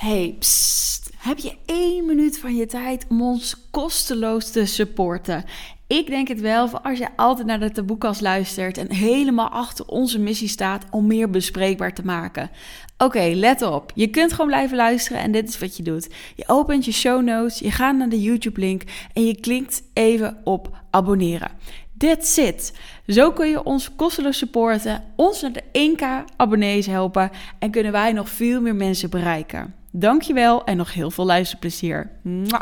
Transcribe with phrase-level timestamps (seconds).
[0.00, 0.38] Hey.
[1.18, 5.44] Heb je één minuut van je tijd om ons kosteloos te supporten?
[5.86, 9.86] Ik denk het wel, voor als je altijd naar de taboekast luistert en helemaal achter
[9.86, 12.50] onze missie staat om meer bespreekbaar te maken.
[12.98, 13.92] Oké, let op.
[13.94, 16.08] Je kunt gewoon blijven luisteren en dit is wat je doet.
[16.36, 18.82] Je opent je show notes, je gaat naar de YouTube-link
[19.12, 21.50] en je klikt even op abonneren.
[21.98, 22.78] That's it.
[23.06, 28.12] Zo kun je ons kosteloos supporten, ons naar de 1k abonnees helpen en kunnen wij
[28.12, 29.79] nog veel meer mensen bereiken.
[29.90, 32.10] Dankjewel en nog heel veel luisterplezier.
[32.22, 32.60] Mwah.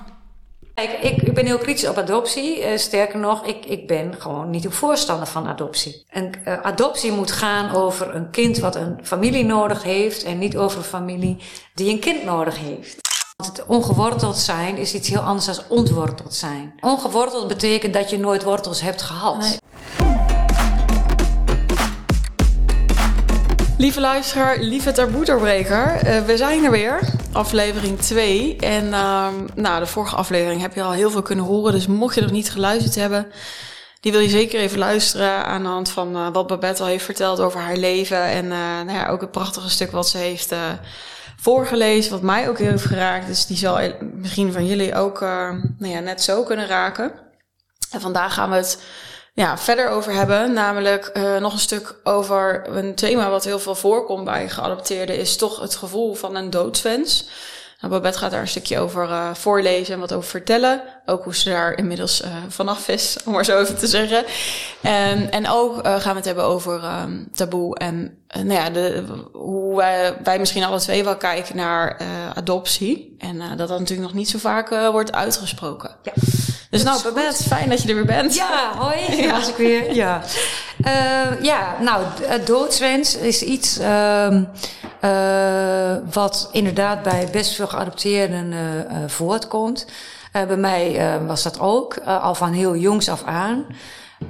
[0.74, 2.60] Kijk, ik, ik ben heel kritisch op adoptie.
[2.60, 6.05] Uh, sterker nog, ik, ik ben gewoon niet een voorstander van adoptie.
[6.10, 10.56] Een uh, adoptie moet gaan over een kind wat een familie nodig heeft en niet
[10.56, 11.36] over een familie
[11.74, 13.09] die een kind nodig heeft.
[13.36, 16.74] Want het ongeworteld zijn is iets heel anders dan ontworteld zijn.
[16.80, 19.38] Ongeworteld betekent dat je nooit wortels hebt gehad.
[19.38, 19.58] Nee.
[23.78, 27.00] Lieve luisteraar, lieve taboe-doorbreker, uh, we zijn er weer.
[27.32, 28.56] Aflevering 2.
[28.56, 31.72] En uh, nou, de vorige aflevering heb je al heel veel kunnen horen.
[31.72, 33.33] Dus mocht je nog niet geluisterd hebben,
[34.00, 37.05] die wil je zeker even luisteren aan de hand van uh, wat Babette al heeft
[37.05, 38.22] verteld over haar leven.
[38.22, 40.55] En uh, nou ja, ook het prachtige stuk wat ze heeft
[41.36, 43.27] voorgelezen, wat mij ook heel heeft geraakt.
[43.27, 43.80] Dus die zal
[44.14, 47.12] misschien van jullie ook nou ja, net zo kunnen raken.
[47.91, 48.83] En vandaag gaan we het
[49.39, 50.53] ja, verder over hebben.
[50.53, 55.36] Namelijk uh, nog een stuk over een thema wat heel veel voorkomt bij geadopteerden, is
[55.36, 57.25] toch het gevoel van een doodswens.
[57.80, 60.82] Nou, Babette gaat daar een stukje over uh, voorlezen en wat over vertellen.
[61.06, 64.24] Ook hoe ze daar inmiddels uh, vanaf is, om maar zo even te zeggen.
[64.80, 69.04] En, en ook uh, gaan we het hebben over um, taboe en nou ja, de,
[69.32, 72.00] hoe wij, wij misschien alle twee wel kijken naar
[72.34, 73.14] adoptie.
[73.18, 75.90] En dat dat natuurlijk nog niet zo vaak wordt uitgesproken.
[76.02, 76.12] Ja.
[76.70, 78.34] Dus nou, Babette, fijn dat je er weer bent.
[78.34, 79.32] Ja, hoi, ja.
[79.32, 79.94] was ik weer.
[79.94, 80.22] Ja,
[81.42, 82.04] ja nou,
[82.44, 84.42] doodswens is iets uh,
[86.10, 88.58] wat inderdaad bij best veel geadopteerden uh,
[89.06, 89.86] voortkomt.
[90.32, 93.64] bij mij was dat ook, al van heel jongs af aan.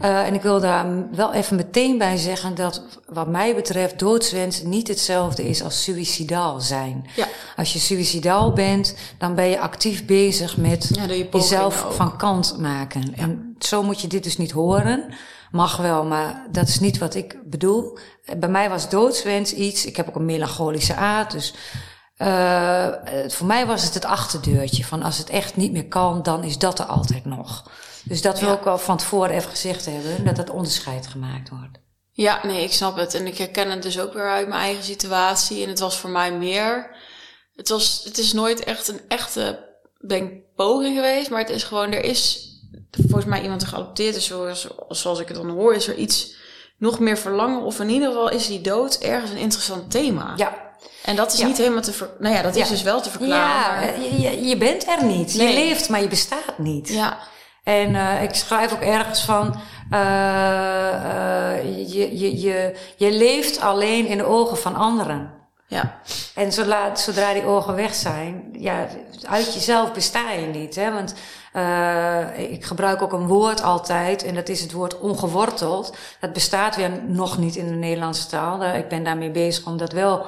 [0.02, 4.62] Uh, en ik wil daar wel even meteen bij zeggen dat wat mij betreft doodswens
[4.62, 7.06] niet hetzelfde is als suicidaal zijn.
[7.16, 7.26] Ja.
[7.56, 11.93] Als je suicidaal bent, dan ben je actief bezig met ja, je jezelf ook.
[11.93, 13.03] van kant maken.
[13.16, 13.22] Ja.
[13.22, 15.04] En zo moet je dit dus niet horen.
[15.50, 17.98] Mag wel, maar dat is niet wat ik bedoel.
[18.36, 19.84] Bij mij was doodswens iets.
[19.84, 21.54] Ik heb ook een melancholische aard, dus
[22.19, 22.88] uh,
[23.26, 26.58] voor mij was het het achterdeurtje van als het echt niet meer kan, dan is
[26.58, 27.70] dat er altijd nog.
[28.04, 28.56] Dus dat wil ja.
[28.56, 31.78] ik wel van tevoren even gezegd hebben, dat dat onderscheid gemaakt wordt.
[32.12, 33.14] Ja, nee, ik snap het.
[33.14, 35.62] En ik herken het dus ook weer uit mijn eigen situatie.
[35.62, 36.97] En het was voor mij meer.
[37.54, 39.66] Het, was, het is nooit echt een echte
[40.06, 41.31] denk, poging geweest.
[41.31, 42.48] Maar het is gewoon, er is
[42.91, 46.34] volgens mij iemand geadopteerd is, zoals, zoals ik het dan hoor, is er iets
[46.77, 47.62] nog meer verlangen.
[47.62, 50.33] Of in ieder geval is die dood ergens een interessant thema.
[50.37, 50.69] Ja,
[51.05, 51.47] en dat is ja.
[51.47, 52.11] niet helemaal te ver...
[52.19, 52.69] Nou ja, dat is ja.
[52.69, 54.03] dus wel te verklaren.
[54.03, 55.34] Ja, je, je bent er niet.
[55.34, 55.49] Nee.
[55.49, 56.89] Je leeft, maar je bestaat niet.
[56.89, 57.19] Ja.
[57.62, 59.61] En uh, ik schrijf ook ergens van,
[59.93, 65.38] uh, uh, je, je, je, je leeft alleen in de ogen van anderen.
[65.71, 66.01] Ja.
[66.34, 68.87] En zodra, zodra die ogen weg zijn, ja,
[69.23, 70.75] uit jezelf besta je niet.
[70.75, 70.93] Hè?
[70.93, 71.15] Want
[71.55, 75.97] uh, ik gebruik ook een woord altijd, en dat is het woord ongeworteld.
[76.21, 78.65] Dat bestaat weer nog niet in de Nederlandse taal.
[78.65, 80.27] Ik ben daarmee bezig om dat wel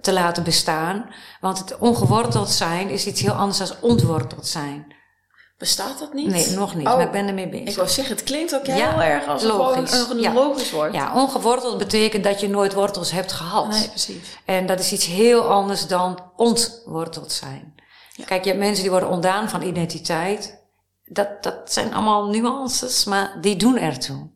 [0.00, 1.10] te laten bestaan.
[1.40, 4.91] Want het ongeworteld zijn is iets heel anders dan ontworteld zijn.
[5.62, 6.26] Bestaat dat niet?
[6.26, 7.68] Nee, nog niet, oh, maar ik ben ermee bezig.
[7.68, 9.92] Ik wou zeggen, het klinkt ook ja, heel erg als logisch.
[9.92, 10.32] een, een ja.
[10.32, 10.92] logisch woord.
[10.92, 13.68] Ja, ongeworteld betekent dat je nooit wortels hebt gehad.
[13.68, 14.38] Nee, precies.
[14.44, 17.74] En dat is iets heel anders dan ontworteld zijn.
[18.12, 18.24] Ja.
[18.24, 20.62] Kijk, je hebt mensen die worden ontdaan van identiteit.
[21.04, 24.30] Dat, dat zijn allemaal nuances, maar die doen ertoe.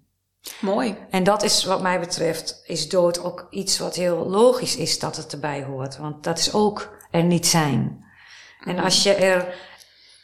[0.61, 0.97] Mooi.
[1.11, 5.17] En dat is wat mij betreft, is dood ook iets wat heel logisch is dat
[5.17, 5.97] het erbij hoort.
[5.97, 8.05] Want dat is ook er niet zijn.
[8.61, 9.55] En als je er,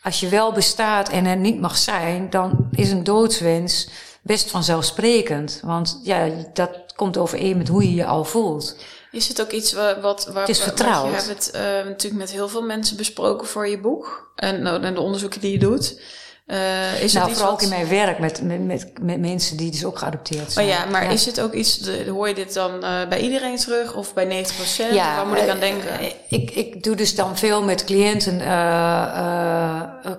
[0.02, 3.88] als je wel bestaat en er niet mag zijn, dan is een doodswens
[4.22, 5.60] best vanzelfsprekend.
[5.64, 8.76] Want ja, dat komt overeen met hoe je je al voelt.
[9.10, 12.48] Is het ook iets wat, wat waar het je hebt het uh, natuurlijk met heel
[12.48, 16.00] veel mensen besproken voor je boek en, nou, en de onderzoeken die je doet.
[16.46, 19.70] Uh, is nou, het vooral ook in mijn werk met, met, met, met, mensen die
[19.70, 20.66] dus ook geadopteerd zijn.
[20.66, 21.10] Maar ja, maar ja.
[21.10, 24.24] is het ook iets, de, hoor je dit dan uh, bij iedereen terug of bij
[24.24, 24.94] 90 procent?
[24.94, 26.02] Ja, Waar moet ik aan denken?
[26.02, 28.38] Uh, ik, ik doe dus dan veel met cliënten,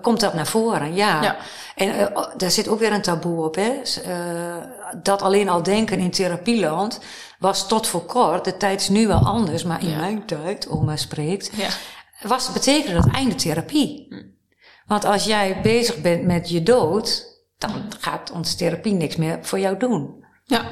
[0.01, 1.21] komt dat naar voren, ja.
[1.21, 1.37] ja.
[1.75, 3.71] En daar zit ook weer een taboe op, hè.
[5.03, 6.99] dat alleen al denken in therapieland
[7.39, 9.97] was tot voor kort, de tijd is nu wel anders, maar in ja.
[9.99, 11.51] mijn tijd, oma spreekt,
[12.21, 14.05] was betekende dat einde therapie.
[14.09, 14.32] Hm.
[14.93, 17.25] Want als jij bezig bent met je dood,
[17.57, 20.25] dan gaat onze therapie niks meer voor jou doen.
[20.43, 20.65] Ja.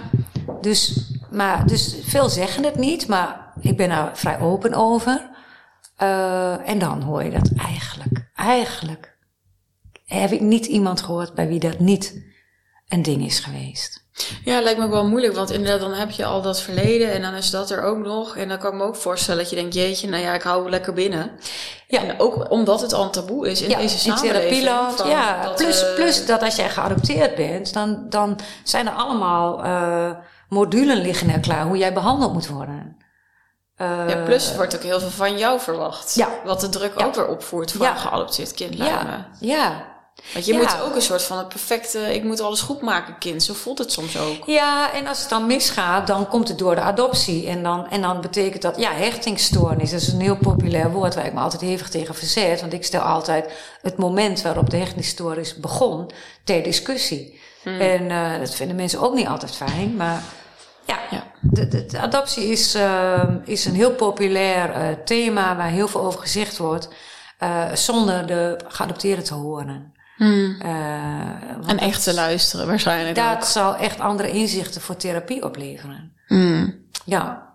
[0.62, 5.30] Dus, maar, dus veel zeggen het niet, maar ik ben daar vrij open over.
[6.02, 9.18] Uh, en dan hoor je dat eigenlijk, eigenlijk
[10.06, 12.24] heb ik niet iemand gehoord bij wie dat niet
[12.88, 14.10] een ding is geweest.
[14.44, 17.22] Ja, lijkt me ook wel moeilijk, want inderdaad, dan heb je al dat verleden en
[17.22, 18.36] dan is dat er ook nog.
[18.36, 20.70] En dan kan ik me ook voorstellen dat je denkt, jeetje, nou ja, ik hou
[20.70, 21.32] lekker binnen.
[21.88, 22.04] Ja.
[22.04, 24.70] En ook omdat het al een taboe is in ja, deze samenleving.
[24.96, 28.94] Van, ja, dat, plus, uh, plus dat als jij geadopteerd bent, dan, dan zijn er
[28.94, 30.12] allemaal uh,
[30.50, 32.98] modulen liggen er klaar hoe jij behandeld moet worden.
[33.78, 36.16] Uh, ja, plus wordt ook heel veel van jou verwacht.
[36.16, 36.30] Ja.
[36.46, 38.78] Wat de druk ook weer opvoert voor een geadopteerd kind.
[38.78, 39.30] Ja.
[39.40, 39.91] ja,
[40.34, 43.44] want je moet ook een soort van het perfecte, ik moet alles goed maken kind.
[43.44, 44.46] Zo voelt het soms ook.
[44.46, 47.48] Ja, en als het dan misgaat, dan komt het door de adoptie.
[47.48, 49.92] En dan, en dan betekent dat, ja, hechtingsstoornis.
[49.92, 52.62] Dat is een heel populair woord waar ik me altijd hevig tegen verzet.
[52.62, 56.12] Want ik stel altijd het moment waarop de hechtingsstoornis begon
[56.44, 57.40] ter discussie.
[57.64, 57.80] Hmm.
[57.80, 59.96] En uh, dat vinden mensen ook niet altijd fijn.
[59.96, 60.24] Maar
[60.86, 61.24] ja, ja.
[61.42, 66.20] De, de, adoptie is, uh, is een heel populair uh, thema waar heel veel over
[66.20, 66.90] gezegd wordt.
[67.74, 69.94] zonder de geadopteerden te horen.
[70.22, 70.58] Hmm.
[70.66, 73.44] Uh, en echt te luisteren waarschijnlijk Dat ook.
[73.44, 76.14] zal echt andere inzichten voor therapie opleveren.
[76.28, 76.86] Hmm.
[77.06, 77.50] Ja.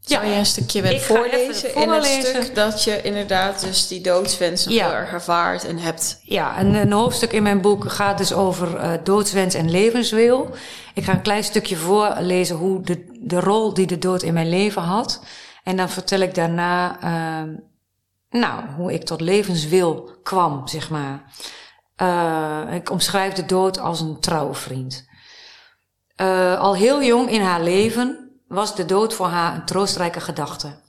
[0.00, 4.64] Zou je een stukje willen voorlezen in het stuk dat je inderdaad dus die doodswens
[4.64, 4.86] ja.
[4.86, 6.20] heel erg ervaart en hebt?
[6.22, 10.54] Ja, een, een hoofdstuk in mijn boek gaat dus over uh, doodswens en levenswil.
[10.94, 14.48] Ik ga een klein stukje voorlezen hoe de, de rol die de dood in mijn
[14.48, 15.22] leven had.
[15.64, 17.54] En dan vertel ik daarna, uh,
[18.30, 21.22] nou, hoe ik tot levenswil kwam, zeg maar.
[22.02, 25.08] Uh, ik omschrijf de dood als een trouwe vriend.
[26.16, 30.80] Uh, al heel jong in haar leven was de dood voor haar een troostrijke gedachte.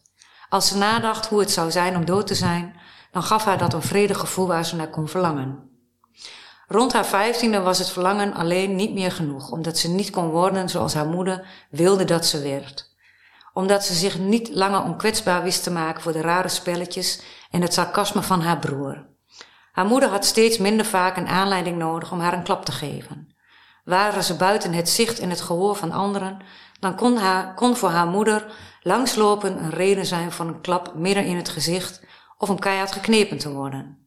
[0.50, 2.80] Als ze nadacht hoe het zou zijn om dood te zijn,
[3.12, 5.70] dan gaf haar dat een vredig gevoel waar ze naar kon verlangen.
[6.68, 10.70] Rond haar vijftiende was het verlangen alleen niet meer genoeg, omdat ze niet kon worden
[10.70, 12.96] zoals haar moeder wilde dat ze werd.
[13.54, 17.74] Omdat ze zich niet langer onkwetsbaar wist te maken voor de rare spelletjes en het
[17.74, 19.11] sarcasme van haar broer.
[19.72, 23.36] Haar moeder had steeds minder vaak een aanleiding nodig om haar een klap te geven.
[23.84, 26.40] Waren ze buiten het zicht en het gehoor van anderen,
[26.80, 28.46] dan kon, haar, kon voor haar moeder
[28.82, 32.02] langslopen een reden zijn voor een klap midden in het gezicht
[32.38, 33.98] of om keihard geknepen te worden.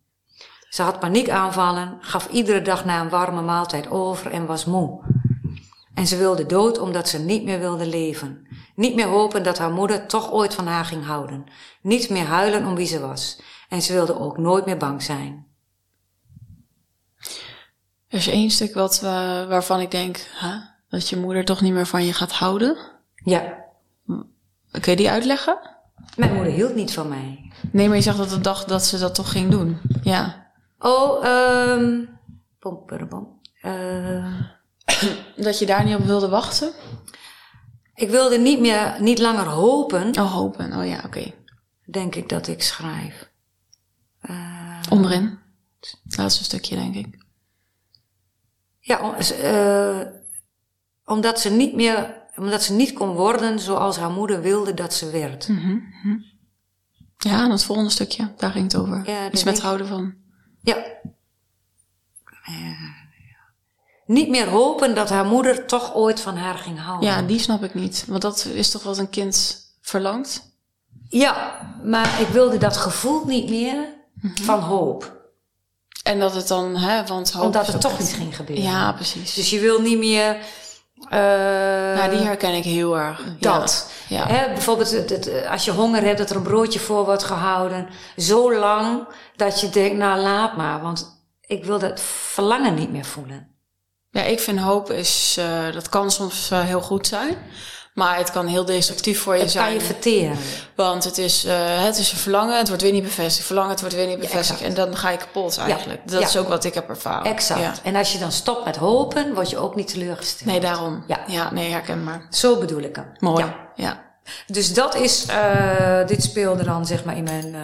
[0.69, 5.03] Ze had paniekaanvallen, gaf iedere dag na een warme maaltijd over en was moe.
[5.95, 8.47] En ze wilde dood omdat ze niet meer wilde leven.
[8.75, 11.45] Niet meer hopen dat haar moeder toch ooit van haar ging houden.
[11.83, 13.41] Niet meer huilen om wie ze was.
[13.69, 15.54] En ze wilde ook nooit meer bang zijn.
[18.15, 19.11] Er is één stuk wat, uh,
[19.47, 20.57] waarvan ik denk huh,
[20.89, 22.77] dat je moeder toch niet meer van je gaat houden.
[23.15, 23.65] Ja.
[24.71, 25.59] Kun je die uitleggen?
[26.17, 27.53] Mijn moeder hield niet van mij.
[27.73, 29.81] Nee, maar je zegt dat de dag dat ze dat toch ging doen.
[30.03, 30.47] Ja.
[30.79, 32.19] Oh, um,
[32.59, 34.41] pom, pom, uh,
[35.37, 36.73] dat je daar niet op wilde wachten?
[37.95, 40.19] Ik wilde niet meer, niet langer hopen.
[40.19, 40.73] Oh, hopen.
[40.73, 41.07] Oh ja, oké.
[41.07, 41.35] Okay.
[41.85, 43.31] Denk ik dat ik schrijf.
[44.31, 45.39] Uh, Onderin.
[45.81, 47.24] Het laatste stukje, denk ik.
[48.87, 50.01] Ja, uh,
[51.05, 55.11] omdat ze niet meer, omdat ze niet kon worden zoals haar moeder wilde dat ze
[55.11, 55.49] werd.
[55.49, 55.59] Mm
[56.03, 56.25] -hmm.
[57.19, 59.03] Ja, en het volgende stukje, daar ging het over.
[59.07, 60.15] Ja, Iets met houden van.
[60.63, 60.77] Ja.
[62.49, 62.81] Uh,
[64.07, 67.09] niet meer hopen dat haar moeder toch ooit van haar ging houden.
[67.09, 68.05] Ja, die snap ik niet.
[68.09, 70.53] Want dat is toch wat een kind verlangt?
[71.09, 74.45] Ja, maar ik wilde dat gevoel niet meer mm -hmm.
[74.45, 75.24] van hoop.
[76.05, 78.65] En dat het dan, hè, want hoop Omdat het toch niet ging gebeuren.
[78.65, 79.35] Ja, precies.
[79.35, 80.37] Dus je wil niet meer.
[81.05, 81.11] Uh,
[81.95, 83.23] nou, die herken ik heel erg.
[83.39, 83.91] Dat.
[84.09, 84.27] Ja.
[84.27, 87.89] Hè, bijvoorbeeld het, het, als je honger hebt, dat er een broodje voor wordt gehouden.
[88.17, 89.07] Zo lang
[89.37, 90.81] dat je denkt, nou laat maar.
[90.83, 93.49] Want ik wil dat verlangen niet meer voelen.
[94.11, 97.37] Ja, ik vind hoop is, uh, dat kan soms uh, heel goed zijn.
[97.95, 99.65] Maar het kan heel destructief voor je het zijn.
[99.65, 100.37] kan je verteren.
[100.75, 101.53] Want het is, uh,
[101.85, 103.47] het is een verlangen, het wordt weer niet bevestigd.
[103.47, 104.61] Verlangen, het wordt weer niet bevestigd.
[104.61, 106.01] Ja, en dan ga je kapot eigenlijk.
[106.05, 106.13] Ja.
[106.13, 107.33] Dat is ook wat ik heb ervaren.
[107.33, 107.81] Exact.
[107.83, 110.51] En als je dan stopt met hopen, word je ook niet teleurgesteld.
[110.51, 111.05] Nee, daarom.
[111.07, 112.27] Ja, ja nee, herkenbaar.
[112.31, 113.13] Zo bedoel ik hem.
[113.19, 113.45] Mooi.
[113.75, 114.03] Ja.
[114.47, 117.61] Dus dat is, uh, dit speelde dan zeg maar in mijn uh,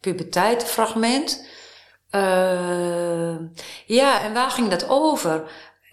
[0.00, 1.44] puberteit fragment.
[3.86, 5.42] ja, en waar ging dat over?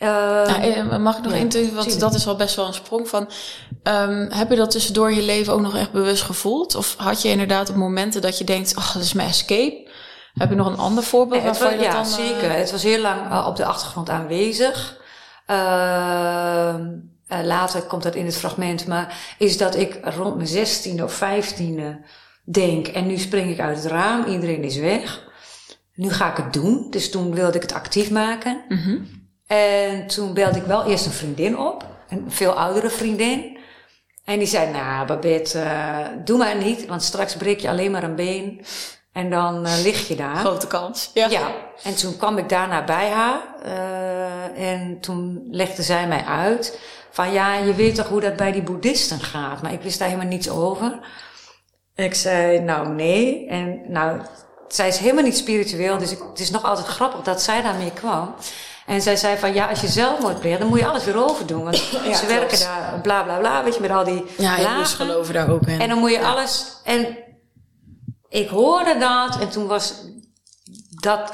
[0.03, 3.29] Uh, nou, mag ik nog één want dat is wel best wel een sprong van.
[3.83, 6.75] Um, heb je dat tussendoor je leven ook nog echt bewust gevoeld?
[6.75, 9.89] Of had je inderdaad op momenten dat je denkt, oh, dat is mijn escape?
[10.33, 12.05] Heb je nog een ander voorbeeld waarvan je dat ja, dan...
[12.05, 12.49] zeker.
[12.49, 14.97] Uh, het was heel lang uh, op de achtergrond aanwezig.
[17.27, 22.01] later komt dat in het fragment, maar is dat ik rond mijn zestiende of vijftiende
[22.43, 25.31] denk, en nu spring ik uit het raam, iedereen is weg.
[25.95, 26.87] Nu ga ik het doen.
[26.89, 28.63] Dus toen wilde ik het actief maken.
[28.67, 29.22] Mm -hmm.
[29.53, 33.57] En toen belde ik wel eerst een vriendin op, een veel oudere vriendin.
[34.25, 38.03] En die zei, nou Babette, uh, doe maar niet, want straks breek je alleen maar
[38.03, 38.65] een been.
[39.11, 40.35] En dan uh, lig je daar.
[40.35, 41.11] Grote kans.
[41.13, 41.27] Ja.
[41.27, 41.51] ja.
[41.83, 43.41] En toen kwam ik daarna bij haar.
[43.65, 46.79] Uh, en toen legde zij mij uit.
[47.09, 49.61] Van ja, je weet toch hoe dat bij die boeddhisten gaat.
[49.61, 50.99] Maar ik wist daar helemaal niets over.
[51.95, 53.47] Ik zei, nou nee.
[53.47, 54.21] En nou,
[54.67, 55.97] zij is helemaal niet spiritueel.
[55.97, 58.35] Dus ik, het is nog altijd grappig dat zij daarmee kwam.
[58.85, 61.63] En zij zei van, ja, als je zelfmoord pleegt, dan moet je alles weer overdoen.
[61.63, 64.85] Want ja, ze werken daar, bla bla bla, weet je, met al die Ja, lagen.
[64.85, 65.81] geloven daar ook in.
[65.81, 66.65] En dan moet je alles...
[66.83, 67.17] En
[68.29, 69.93] ik hoorde dat en toen was
[70.89, 71.33] dat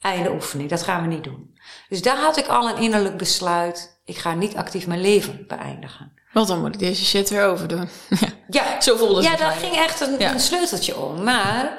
[0.00, 0.70] einde oefening.
[0.70, 1.56] Dat gaan we niet doen.
[1.88, 4.00] Dus daar had ik al een innerlijk besluit.
[4.04, 6.12] Ik ga niet actief mijn leven beëindigen.
[6.32, 7.88] Want dan moet ik deze shit weer overdoen.
[8.20, 9.38] ja, Ja, zo voelde ja het.
[9.38, 9.58] daar mij.
[9.58, 10.32] ging echt een, Ja.
[10.32, 11.22] een sleuteltje om.
[11.22, 11.78] Maar,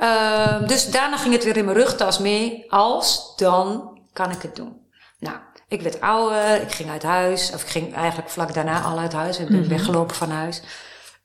[0.00, 2.64] ehm, dus daarna ging het weer in mijn rugtas mee.
[2.68, 4.76] Als, dan kan ik het doen.
[5.18, 5.36] Nou,
[5.68, 7.50] ik werd ouder, ik ging uit huis.
[7.54, 9.38] Of ik ging eigenlijk vlak daarna al uit huis.
[9.38, 10.62] Ik ben weggelopen van huis.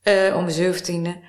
[0.04, 1.20] eh, om mijn zeventiende.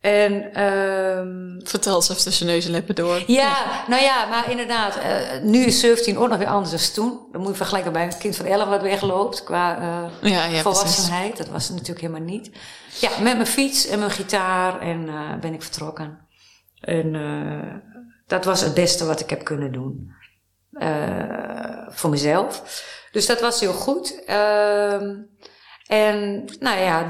[0.00, 3.22] En, ehm Vertel eens even tussen neus en lippen door.
[3.26, 3.56] ja,
[3.88, 7.20] nou ja, maar inderdaad, eh, nu is 17 ook nog weer anders dan toen.
[7.32, 9.78] Dan moet je vergelijken bij een kind van 11 wat wegloopt qua
[10.22, 11.36] eh, Ja, ja, volwassenheid.
[11.36, 12.50] Dat was het natuurlijk helemaal niet.
[13.00, 16.18] Ja, met mijn fiets en mijn gitaar en ben ik vertrokken.
[16.82, 17.74] En eh,
[18.26, 20.12] dat was het beste wat ik heb kunnen doen.
[20.72, 22.82] Eh, voor mezelf.
[23.12, 24.24] Dus dat was heel goed.
[24.26, 25.16] Ehm,
[25.86, 27.06] en nou ja,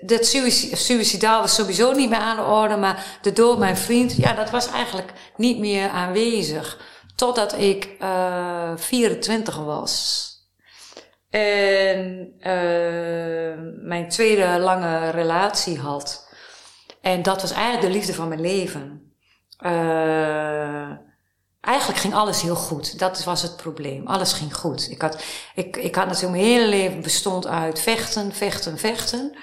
[0.00, 0.26] dat
[0.72, 2.76] suïcidaal was sowieso niet meer aan de orde.
[2.76, 6.80] Maar de dood mijn vriend, ja, dat was eigenlijk niet meer aanwezig.
[7.16, 10.26] Totdat ik eh 24 was.
[11.30, 16.27] En eh, mijn tweede lange relatie had.
[17.08, 19.12] En dat was eigenlijk de liefde van mijn leven.
[19.58, 20.90] Eh,
[21.60, 22.98] eigenlijk ging alles heel goed.
[22.98, 24.06] Dat was het probleem.
[24.06, 24.90] Alles ging goed.
[24.90, 25.24] Ik had,
[25.54, 29.36] ik, ik had natuurlijk mijn hele leven bestond uit vechten, vechten, vechten.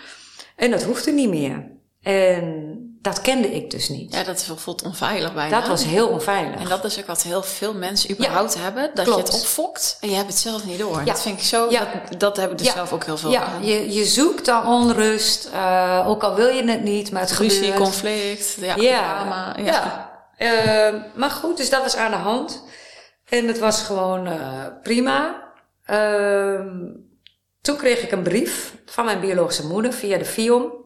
[0.56, 1.72] En dat hoefde niet meer.
[2.02, 4.14] En dat kende ik dus niet.
[4.14, 5.60] Ja, dat voelt onveilig bijna.
[5.60, 6.60] dat was heel onveilig.
[6.60, 8.92] En dat is ook wat heel veel mensen überhaupt hebben.
[8.94, 9.28] Dat klopt.
[9.28, 10.98] je het opfokt en je hebt het zelf niet door.
[10.98, 11.04] Ja.
[11.04, 11.70] Dat vind ik zo...
[11.70, 11.88] Ja.
[12.10, 13.66] Dat, dat heb ik dus zelf ook heel veel ja, aan.
[13.66, 17.60] je, je zoekt dan onrust, eh, ook al wil je het niet, maar het Ruzie,
[17.60, 17.82] gebeurt.
[17.82, 19.56] conflict, ja, drama.
[19.58, 19.64] Ja.
[19.64, 20.14] ja.
[20.38, 22.64] Ehm, maar goed, dus dat was aan de hand.
[23.26, 25.44] En het was gewoon eh, prima.
[25.86, 26.68] Ehm,
[27.62, 30.85] toen kreeg ik een brief van mijn biologische moeder via de FIOM.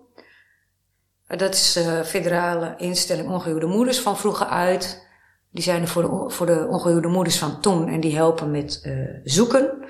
[1.30, 5.08] Eh, Dat is de federale instelling ongehuwde moeders van vroeger uit.
[5.52, 8.94] Die zijn er voor de, ongehuwde moeders van toen en die helpen met eh,
[9.24, 9.84] zoeken.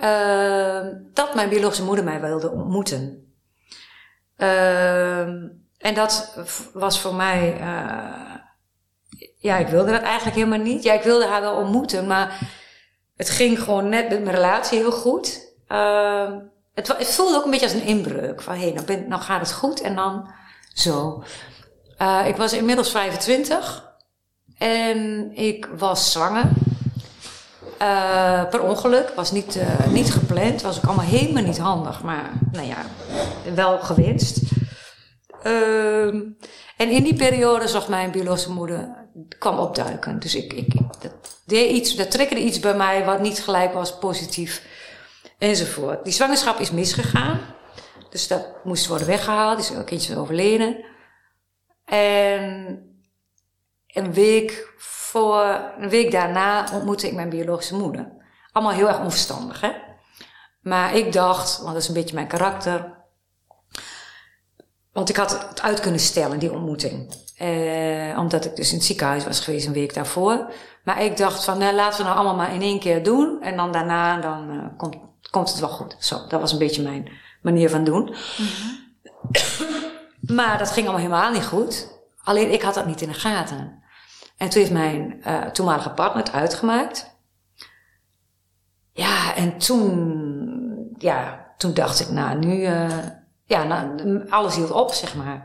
[0.00, 3.32] Ehm, dat mijn biologische moeder mij wilde ontmoeten.
[4.36, 6.36] Ehm, en dat
[6.72, 7.56] was voor mij.
[7.60, 8.34] eh,
[9.38, 10.82] ja, ik wilde dat eigenlijk helemaal niet.
[10.82, 12.38] Ja, ik wilde haar wel ontmoeten, maar
[13.16, 15.54] het ging gewoon net met mijn relatie heel goed.
[16.84, 18.42] Het, voelde ook een beetje als een inbreuk.
[18.42, 20.30] Van hé, hey, nou, nou gaat het goed en dan
[20.72, 21.24] zo.
[21.96, 23.92] Eh, ik was inmiddels 25
[24.58, 26.44] en ik was zwanger.
[27.78, 32.30] Eh, per ongeluk, was niet, eh, niet gepland, was ook allemaal helemaal niet handig, maar
[32.52, 32.84] nou ja,
[33.54, 34.40] wel gewenst.
[35.42, 36.20] Ehm,
[36.76, 40.18] en in die periode zag mijn biologische moeder, kwam opduiken.
[40.18, 41.12] Dus ik, ik, dat,
[41.44, 44.62] deed iets, dat triggerde iets bij mij wat niet gelijk was positief
[45.38, 46.04] enzovoort.
[46.04, 47.40] Die zwangerschap is misgegaan,
[48.10, 50.84] dus dat moest worden weggehaald, dus een kindje is overleden.
[51.84, 52.80] En
[53.86, 58.12] een week voor, een week daarna ontmoette ik mijn biologische moeder.
[58.52, 59.72] Allemaal heel erg onverstandig, hè?
[60.60, 62.94] Maar ik dacht, want dat is een beetje mijn karakter.
[64.92, 67.14] Want ik had het uit kunnen stellen, die ontmoeting.
[67.36, 70.52] Eh, omdat ik dus in het ziekenhuis was geweest een week daarvoor.
[70.84, 73.42] Maar ik dacht van, nou, laten we nou allemaal maar in één keer doen.
[73.42, 74.96] En dan daarna, dan eh, komt,
[75.30, 75.96] komt het wel goed.
[75.98, 77.08] Zo, dat was een beetje mijn
[77.42, 78.14] manier van doen.
[80.20, 81.88] maar dat ging allemaal helemaal niet goed.
[82.22, 83.82] Alleen ik had dat niet in de gaten.
[84.36, 87.14] En toen heeft mijn eh, toenmalige partner het uitgemaakt.
[88.92, 92.98] Ja, en toen, ja, toen dacht ik, nou, nu, eh,
[93.44, 95.44] ja, nou, alles hield op, zeg maar.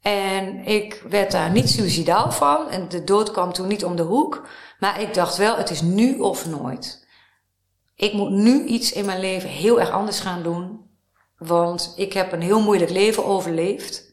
[0.00, 2.70] En ik werd daar niet suicidaal van.
[2.70, 4.48] En de dood kwam toen niet om de hoek.
[4.78, 7.01] Maar ik dacht wel, het is nu of nooit.
[8.02, 10.90] Ik moet nu iets in mijn leven heel erg anders gaan doen.
[11.38, 14.10] Want ik heb een heel moeilijk leven overleefd.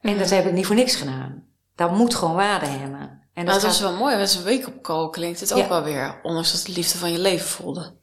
[0.00, 1.44] En dat heb ik niet voor niks gedaan.
[1.74, 3.28] Dat moet gewoon waarde hebben.
[3.34, 5.68] En dat was gaat- wel mooi, met zo'n week op call klinkt het ook Ja.
[5.68, 6.20] wel weer.
[6.22, 8.00] Ondanks dat het de liefde van je leven voelde.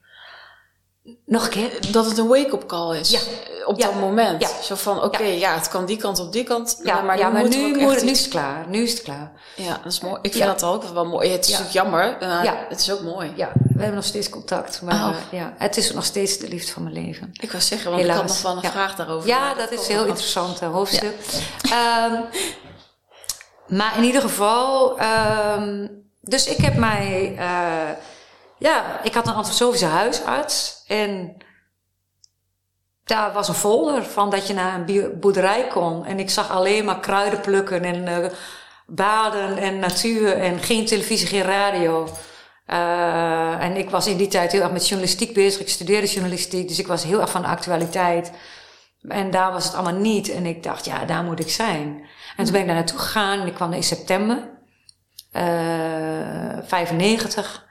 [1.26, 1.92] Nog een keer?
[1.92, 3.10] Dat het een wake-up call is.
[3.10, 3.20] Ja.
[3.66, 3.86] Op Ja.
[3.86, 4.42] dat moment.
[4.42, 4.50] Ja.
[4.64, 5.34] Zo van, oké, Ja.
[5.34, 5.54] ja.
[5.56, 6.80] het kan die kant op die kant.
[6.84, 8.66] Ja, maar, nu maar nu, ook moet, nu is het klaar.
[8.68, 9.32] Nu is het klaar.
[9.56, 10.18] Ja, dat is mooi.
[10.22, 11.30] Ik vind dat ook wel mooi.
[11.30, 12.18] Het is natuurlijk jammer.
[12.44, 12.66] Ja.
[12.70, 13.32] Het is ook mooi.
[13.36, 14.82] Ja, we hebben nog steeds contact.
[14.82, 15.10] Maar Oh.
[15.10, 17.30] eh, ja, het is nog steeds de liefde van mijn leven.
[17.34, 18.26] Ik wou zeggen, want ik Helaas.
[18.28, 19.30] had nog wel een vraag daarover.
[19.30, 21.16] Ja, dat is een heel interessant eh, hoofdstuk.
[21.72, 22.14] Ehm,
[23.68, 25.88] maar in ieder geval, ehm,
[26.22, 27.90] dus ik heb mij, eh,
[28.60, 31.38] ja, ik had een antroposofische huisarts en
[33.10, 36.06] daar was een folder van dat je naar een boerderij kon.
[36.06, 38.32] En ik zag alleen maar kruiden plukken en eh,
[38.88, 42.10] baden en natuur en geen televisie, geen radio.
[42.66, 45.62] Eh, en ik was in die tijd heel erg met journalistiek bezig.
[45.62, 48.32] Ik studeerde journalistiek, dus ik was heel erg van actualiteit.
[49.08, 50.30] En daar was het allemaal niet.
[50.30, 52.08] En ik dacht, ja, daar moet ik zijn.
[52.38, 54.50] En toen ben ik daar naartoe gegaan en ik kwam in september.
[55.32, 57.69] eh 95.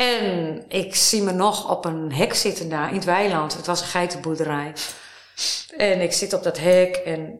[0.00, 3.56] En ik zie me nog op een hek zitten daar in het weiland.
[3.56, 4.72] Het was een geitenboerderij.
[5.76, 7.38] En ik zit op dat hek en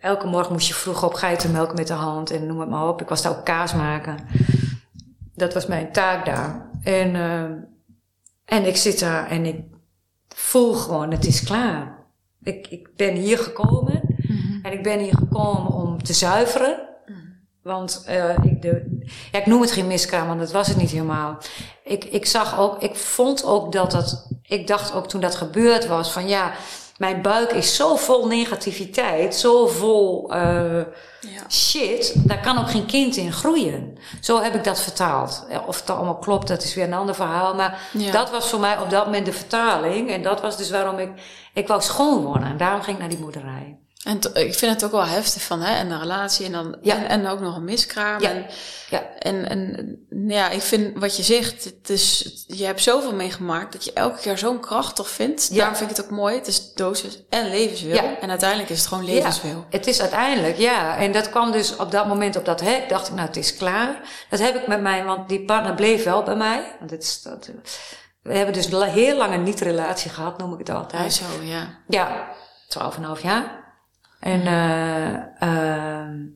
[0.00, 3.00] elke morgen moest je vroeg op geitenmelk met de hand en noem het maar op.
[3.00, 4.16] Ik was daar ook kaas maken.
[5.34, 6.70] Dat was mijn taak daar.
[6.82, 9.64] En, eh, en ik zit daar en ik
[10.28, 11.98] voel gewoon, het is klaar.
[12.42, 14.16] Ik, ik ben hier gekomen
[14.62, 16.83] en ik ben hier gekomen om te zuiveren.
[17.64, 18.98] Want eh, ik, de,
[19.32, 21.38] ja, ik noem het geen miskraam, want dat was het niet helemaal.
[21.84, 25.86] Ik, ik zag ook, ik vond ook dat dat, ik dacht ook toen dat gebeurd
[25.86, 26.52] was, van ja,
[26.98, 30.76] mijn buik is zo vol negativiteit, zo vol eh,
[31.20, 31.42] Ja.
[31.50, 33.98] shit, daar kan ook geen kind in groeien.
[34.20, 35.46] Zo heb ik dat vertaald.
[35.66, 37.54] Of het allemaal klopt, dat is weer een ander verhaal.
[37.54, 38.12] Maar Ja.
[38.12, 40.10] dat was voor mij op dat moment de vertaling.
[40.10, 41.10] En dat was dus waarom ik,
[41.54, 42.48] ik wou schoon worden.
[42.48, 43.78] En daarom ging ik naar die boerderij.
[44.04, 46.96] En ik vind het ook wel heftig van, hè, en een relatie en dan, Ja.
[46.96, 48.20] en, en ook nog een miskraam.
[48.20, 48.30] Ja.
[48.30, 48.46] En,
[48.90, 49.02] Ja.
[49.18, 49.96] en, en
[50.28, 54.20] ja, ik vind wat je zegt, het is, je hebt zoveel meegemaakt dat je elke
[54.20, 55.48] keer zo'n kracht toch vindt.
[55.50, 55.56] Ja.
[55.56, 56.34] Daarom vind ik het ook mooi.
[56.36, 57.94] Het is dosis en levenswil.
[57.94, 58.18] Ja.
[58.20, 59.56] En uiteindelijk is het gewoon levenswil.
[59.70, 60.96] Ja, het is uiteindelijk, ja.
[60.96, 62.88] En dat kwam dus op dat moment op dat hek.
[62.88, 64.00] Dacht ik, nou, het is klaar.
[64.30, 66.76] Dat heb ik met mij, want die partner bleef wel bij mij.
[66.78, 67.50] Want het is, dat,
[68.22, 71.12] we hebben dus heel lang een niet-relatie gehad, noem ik het Ja, altijd.
[71.12, 71.78] zo, ja.
[71.88, 72.28] Ja,
[72.68, 73.62] twaalf en een half jaar.
[74.24, 76.26] En, eh, ehm,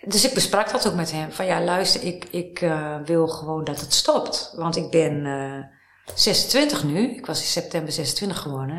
[0.00, 1.32] dus ik besprak dat ook met hem.
[1.32, 4.52] Van ja, luister, ik, ik eh, wil gewoon dat het stopt.
[4.56, 5.76] Want ik ben eh
[6.14, 7.16] 26 nu.
[7.16, 8.76] Ik was in september 26 geworden.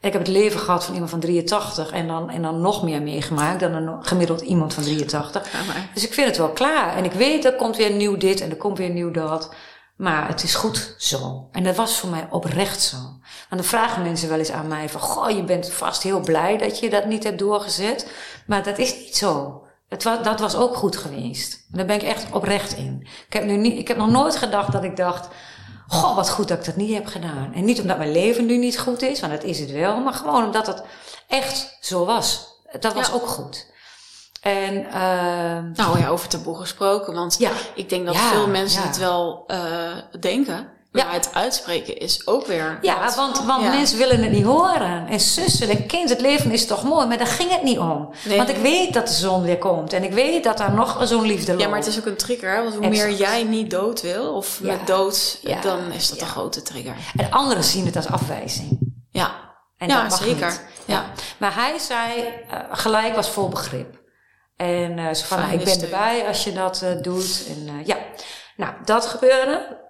[0.00, 1.92] En ik heb het leven gehad van iemand van 83.
[1.92, 5.52] En dan, en dan nog meer meegemaakt dan een gemiddeld iemand van 83.
[5.52, 6.96] Ja, maar, Dus ik vind het wel klaar.
[6.96, 9.54] En ik weet, er komt weer nieuw dit en er komt weer nieuw dat.
[9.96, 11.48] Maar het is goed zo.
[11.52, 12.96] En dat was voor mij oprecht zo.
[13.50, 15.00] En dan vragen mensen wel eens aan mij van...
[15.00, 18.10] Goh, je bent vast heel blij dat je dat niet hebt doorgezet.
[18.46, 19.62] Maar dat is niet zo.
[19.88, 21.64] Het was, dat was ook goed geweest.
[21.70, 23.06] En daar ben ik echt oprecht in.
[23.26, 25.28] Ik heb, nu niet, ik heb nog nooit gedacht dat ik dacht...
[25.86, 27.52] Goh, wat goed dat ik dat niet heb gedaan.
[27.54, 30.00] En niet omdat mijn leven nu niet goed is, want dat is het wel.
[30.00, 30.82] Maar gewoon omdat het
[31.28, 32.46] echt zo was.
[32.80, 33.12] Dat was Ja.
[33.12, 33.72] ook goed.
[34.44, 34.86] En...
[34.92, 37.14] ehm nou ja, over taboe gesproken.
[37.14, 38.86] Want ja, ik denk dat Ja, veel mensen ja.
[38.86, 39.58] het wel eh,
[40.20, 40.68] denken.
[40.92, 41.12] Maar Ja.
[41.12, 42.78] het uitspreken is ook weer...
[42.82, 43.68] Ja, wat- want, want ja.
[43.72, 45.06] mensen willen het niet horen.
[45.06, 47.06] En zussen en kind, het leven is toch mooi.
[47.06, 48.08] Maar daar ging het niet om.
[48.24, 48.36] Nee.
[48.36, 49.92] Want ik weet dat de zon weer komt.
[49.92, 51.62] En ik weet dat daar nog zo'n liefde loopt.
[51.62, 52.62] Ja, maar het is ook een trigger.
[52.62, 53.08] Want hoe Exact.
[53.08, 54.66] meer jij niet dood wil, of Ja.
[54.66, 56.94] met dood, dan is dat een grote trigger.
[57.16, 58.78] En anderen zien het als afwijzing.
[59.10, 59.30] Ja,
[59.78, 60.46] En Ja, dat mag zeker.
[60.46, 60.60] niet.
[60.84, 61.04] Ja.
[61.38, 62.12] Maar hij zei,
[62.50, 64.02] eh, gelijk was vol begrip.
[64.64, 67.46] En eh zo van, nou, ik ben erbij als je dat eh, doet.
[67.48, 67.96] En eh, ja,
[68.56, 69.82] nou, dat gebeurde.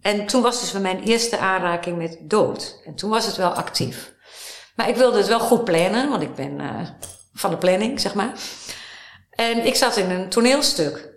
[0.00, 2.80] En toen was dus mijn eerste aanraking met dood.
[2.84, 4.12] En toen was het wel actief.
[4.76, 6.60] Maar ik wilde het wel goed plannen, want ik ben
[7.32, 8.32] van de planning, zeg maar.
[9.30, 11.12] En ik zat in een toneelstuk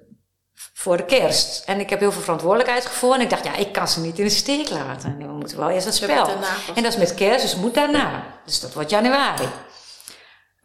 [0.73, 1.63] voor de kerst.
[1.65, 3.13] En ik heb heel veel verantwoordelijkheidsgevoel.
[3.13, 5.17] En ik dacht, ja, ik kan ze niet in de steek laten.
[5.17, 6.75] We moeten wel eerst Ze hebben spel.
[6.75, 8.23] En dat is met kerst, dus moet daarna.
[8.45, 9.47] Dus dat wordt januari.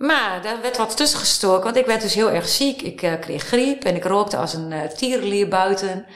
[0.01, 2.83] Maar daar werd wat tussen gestoken, want ik werd dus heel erg ziek.
[2.83, 6.07] Ik eh, kreeg griep en ik rookte als een eh tierenlier buiten.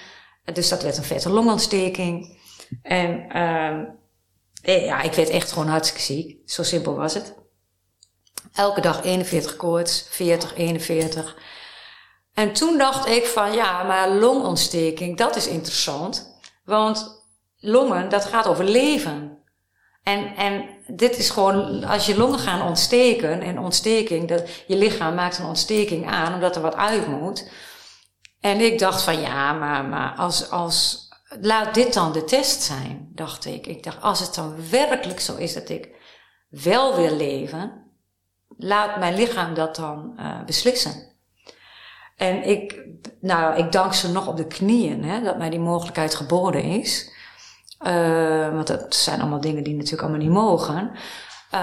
[0.53, 2.39] Dus dat werd een vette longontsteking.
[2.83, 3.85] En ehm,
[4.63, 6.51] eh, ja, ik werd echt gewoon hartstikke ziek.
[6.51, 7.35] Zo simpel was het.
[8.53, 11.37] Elke dag 41 koorts, 40, 41.
[12.35, 16.41] En toen dacht ik van ja, maar longontsteking, dat is interessant.
[16.65, 17.25] Want
[17.57, 19.39] longen, dat gaat over leven.
[20.03, 25.15] En, en dit is gewoon, als je longen gaan ontsteken, en ontsteking, dat, je lichaam
[25.15, 27.49] maakt een ontsteking aan omdat er wat uit moet.
[28.41, 31.09] En ik dacht van ja, maar, maar als, als,
[31.41, 33.67] laat dit dan de test zijn, dacht ik.
[33.67, 35.89] Ik dacht, als het dan werkelijk zo is dat ik
[36.49, 37.85] wel wil leven,
[38.57, 41.13] laat mijn lichaam dat dan uh, beslissen.
[42.17, 42.87] En ik,
[43.21, 47.13] nou, ik dank ze nog op de knieën, hè, dat mij die mogelijkheid geboden is.
[47.87, 50.91] Uh, want dat zijn allemaal dingen die natuurlijk allemaal niet mogen.
[51.55, 51.61] Uh,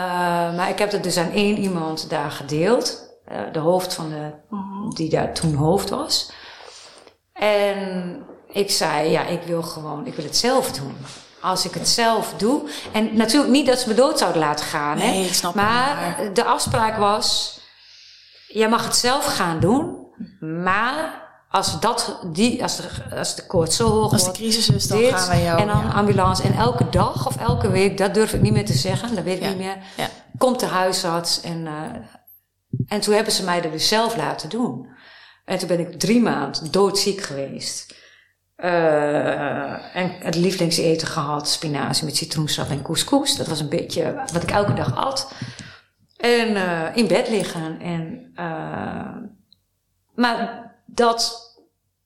[0.56, 3.10] maar ik heb het dus aan één iemand daar gedeeld.
[3.32, 4.32] Uh, de hoofd van de,
[4.96, 6.32] die daar toen hoofd was.
[7.34, 10.96] En ik zei, ja, ik wil gewoon, ik wil het zelf doen.
[11.42, 12.70] Als ik het zelf doe.
[12.92, 14.98] En natuurlijk niet dat ze me dood zouden laten gaan.
[14.98, 15.26] Nee, hè?
[15.26, 17.60] ik snap maar de afspraak was,
[18.48, 20.08] jij mag het zelf gaan doen.
[20.40, 24.70] Maar als, dat, die, als, de, als de koorts zo hoog Als de wordt, crisis
[24.70, 25.62] is, dan dit, gaan wij jou...
[25.62, 25.92] en dan ja.
[25.92, 26.44] ambulance.
[26.44, 29.38] En elke dag of elke week, dat durf ik niet meer te zeggen, dat weet
[29.38, 29.50] ik Ja.
[29.50, 29.78] niet meer.
[29.98, 30.08] Ja.
[30.38, 31.72] Komt de huisarts en, uh,
[32.88, 34.88] en toen hebben ze mij dat dus zelf laten doen.
[35.46, 37.96] En toen ben ik drie maanden doodziek geweest.
[38.58, 43.36] Uh, en het lievelingseten gehad, spinazie met citroensap en couscous.
[43.36, 45.32] Dat was een beetje wat ik elke dag at.
[46.18, 47.80] En uh, in bed liggen.
[47.80, 48.32] En,
[50.16, 50.61] maar
[50.94, 51.50] dat,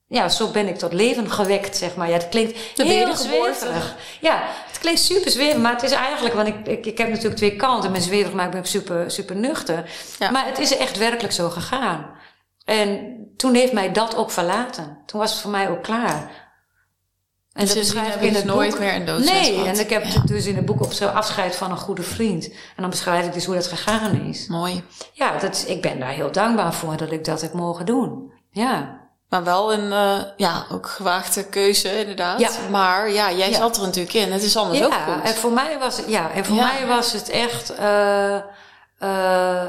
[0.06, 2.08] ja, zo ben ik tot leven gewekt, zeg maar.
[2.08, 3.94] Ja, het klinkt De heel zweverig.
[4.20, 7.36] Ja, het klinkt super zweverig, maar het is eigenlijk, want ik, ik, ik heb natuurlijk
[7.36, 7.86] twee kanten.
[7.86, 9.90] Ik ben zweverig, maar ik ben super, super nuchter.
[10.18, 10.30] Ja.
[10.30, 12.14] Maar het is echt werkelijk zo gegaan.
[12.64, 14.98] En toen heeft mij dat ook verlaten.
[15.06, 16.44] Toen was het voor mij ook klaar.
[17.52, 18.78] En dus sindsdien heb je dus nooit boek.
[18.78, 19.66] meer een Nee, gehad.
[19.66, 20.20] en ik heb Ja.
[20.24, 22.48] dus in het boek op zo afscheid van een goede vriend.
[22.50, 24.46] En dan beschrijf ik dus hoe dat gegaan is.
[24.46, 24.82] Mooi.
[25.12, 28.32] Ja, dat, ik ben daar heel dankbaar voor dat ik dat heb mogen doen.
[28.56, 29.04] Ja.
[29.28, 32.40] Maar wel een uh, ja, ook gewaagde keuze, inderdaad.
[32.40, 32.50] Ja.
[32.70, 33.56] Maar ja, jij Ja.
[33.56, 34.32] zat er natuurlijk in.
[34.32, 35.22] Het is anders ook ja, goed.
[35.22, 38.34] en voor mij was het, ja, en voor mij was het echt, uh,
[39.02, 39.68] uh,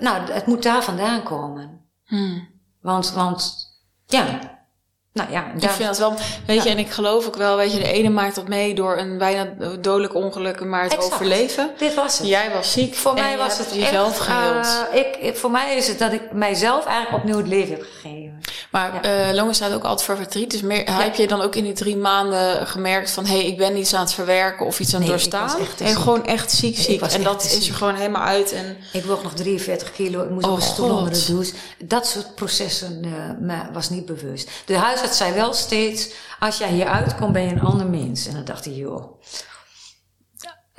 [0.00, 1.80] nou, het moet daar vandaan komen.
[2.04, 2.48] Hmm.
[2.80, 3.68] Want, want,
[4.06, 4.24] ja,
[5.14, 6.14] nou ja, Ik daar, vind dat wel,
[6.46, 8.98] weet je, en ik geloof ook wel, weet je, de ene maakt dat mee door
[8.98, 9.48] een bijna
[9.80, 11.12] dodelijk ongeluk, maar het Exact.
[11.14, 11.70] overleven.
[11.78, 12.26] dit was het.
[12.28, 12.94] Jij was ziek.
[12.94, 14.66] Voor mij was het jezelf geheeld.
[14.92, 17.82] eh, ik, ik- voor mij is het dat ik mijzelf eigenlijk opnieuw het leven heb
[17.92, 18.40] gegeven.
[18.70, 19.28] maar ja.
[19.28, 20.50] eh Longen staat ook altijd voor verdriet.
[20.50, 23.26] Dus meer, heb je dan ook in die drie maanden gemerkt van...
[23.26, 25.58] hé, hey, ik ben iets aan het verwerken of iets aan het Nee, ik doorstaan?
[25.58, 25.98] was echt te en ziek.
[25.98, 27.00] gewoon echt ziek, ziek.
[27.02, 28.52] En dat is er gewoon helemaal uit.
[28.52, 31.52] En Ik woog nog 43 kilo, ik moest Oh, op een stoel onder de douche.
[31.84, 33.02] Dat soort processen
[33.48, 34.50] eh, was niet bewust.
[34.64, 38.26] De huisarts zei wel steeds, als jij hier uitkomt ben je een ander mens.
[38.26, 39.20] En dan dacht ik, joh,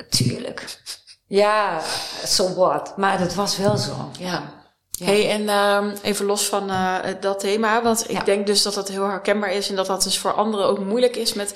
[0.09, 0.81] tuurlijk.
[1.27, 1.81] Ja,
[2.25, 2.97] so what.
[2.97, 4.09] Maar dat was wel zo.
[4.19, 4.63] ja...
[4.97, 5.05] Ja.
[5.05, 8.23] Hey, en ehm, even los van eh, dat thema, want ik Ja.
[8.23, 11.15] denk dus dat dat heel herkenbaar is en dat dat dus voor anderen ook moeilijk
[11.15, 11.55] is met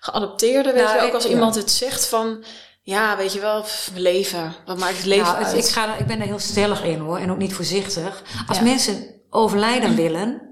[0.00, 0.74] geadopteerden.
[0.74, 1.30] Weet Nou, je, ook als ja.
[1.30, 2.44] iemand het zegt van,
[2.82, 5.64] ja, weet je wel, pff, leven, wat maakt het leven Nou, het- uit?
[5.66, 8.22] ik, ga, er- ik ben er heel stellig in hoor, en ook niet voorzichtig.
[8.48, 10.49] Als mensen overlijden willen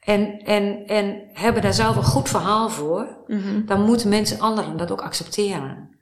[0.00, 3.66] en, en, en hebben daar zelf een goed verhaal voor, Mhm.
[3.66, 5.98] dan moeten mensen anderen dat ook accepteren.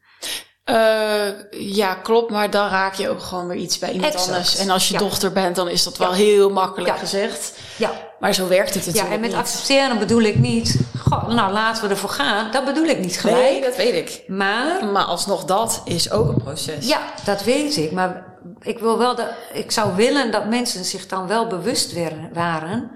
[0.64, 4.28] Eh, ja, klopt, maar dan raak je ook gewoon weer iets bij iemand Exact.
[4.30, 4.56] anders.
[4.56, 4.98] En als je Ja.
[5.00, 6.14] dochter bent, dan is dat wel Ja.
[6.16, 6.96] heel makkelijk Ja.
[6.98, 7.58] gezegd.
[7.76, 9.38] Ja, Maar zo werkt het ja natuurlijk en met niet.
[9.38, 12.50] accepteren bedoel ik niet, goh, nou laten we ervoor gaan.
[12.50, 13.38] Dat bedoel ik niet gelijk.
[13.38, 14.22] Nee, dat weet ik.
[14.28, 16.88] Maar Maar alsnog dat is ook een proces.
[16.88, 17.92] Ja, dat weet ik.
[17.92, 22.30] Maar ik wil wel dat, ik zou willen dat mensen zich dan wel bewust werden-
[22.32, 22.90] waren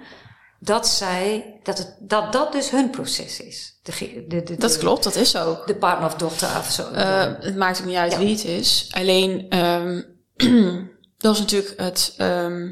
[0.65, 3.79] dat zij, dat, het, dat dat dus hun proces is.
[3.83, 5.59] De, de, de, Dat klopt, dat is zo.
[5.67, 6.91] De partner of dochter of zo.
[6.91, 8.19] Eh, het maakt ook niet uit Ja.
[8.19, 8.89] wie het is.
[8.91, 10.03] Alleen, ehm,
[11.19, 12.15] dat is natuurlijk het.
[12.17, 12.67] ehm,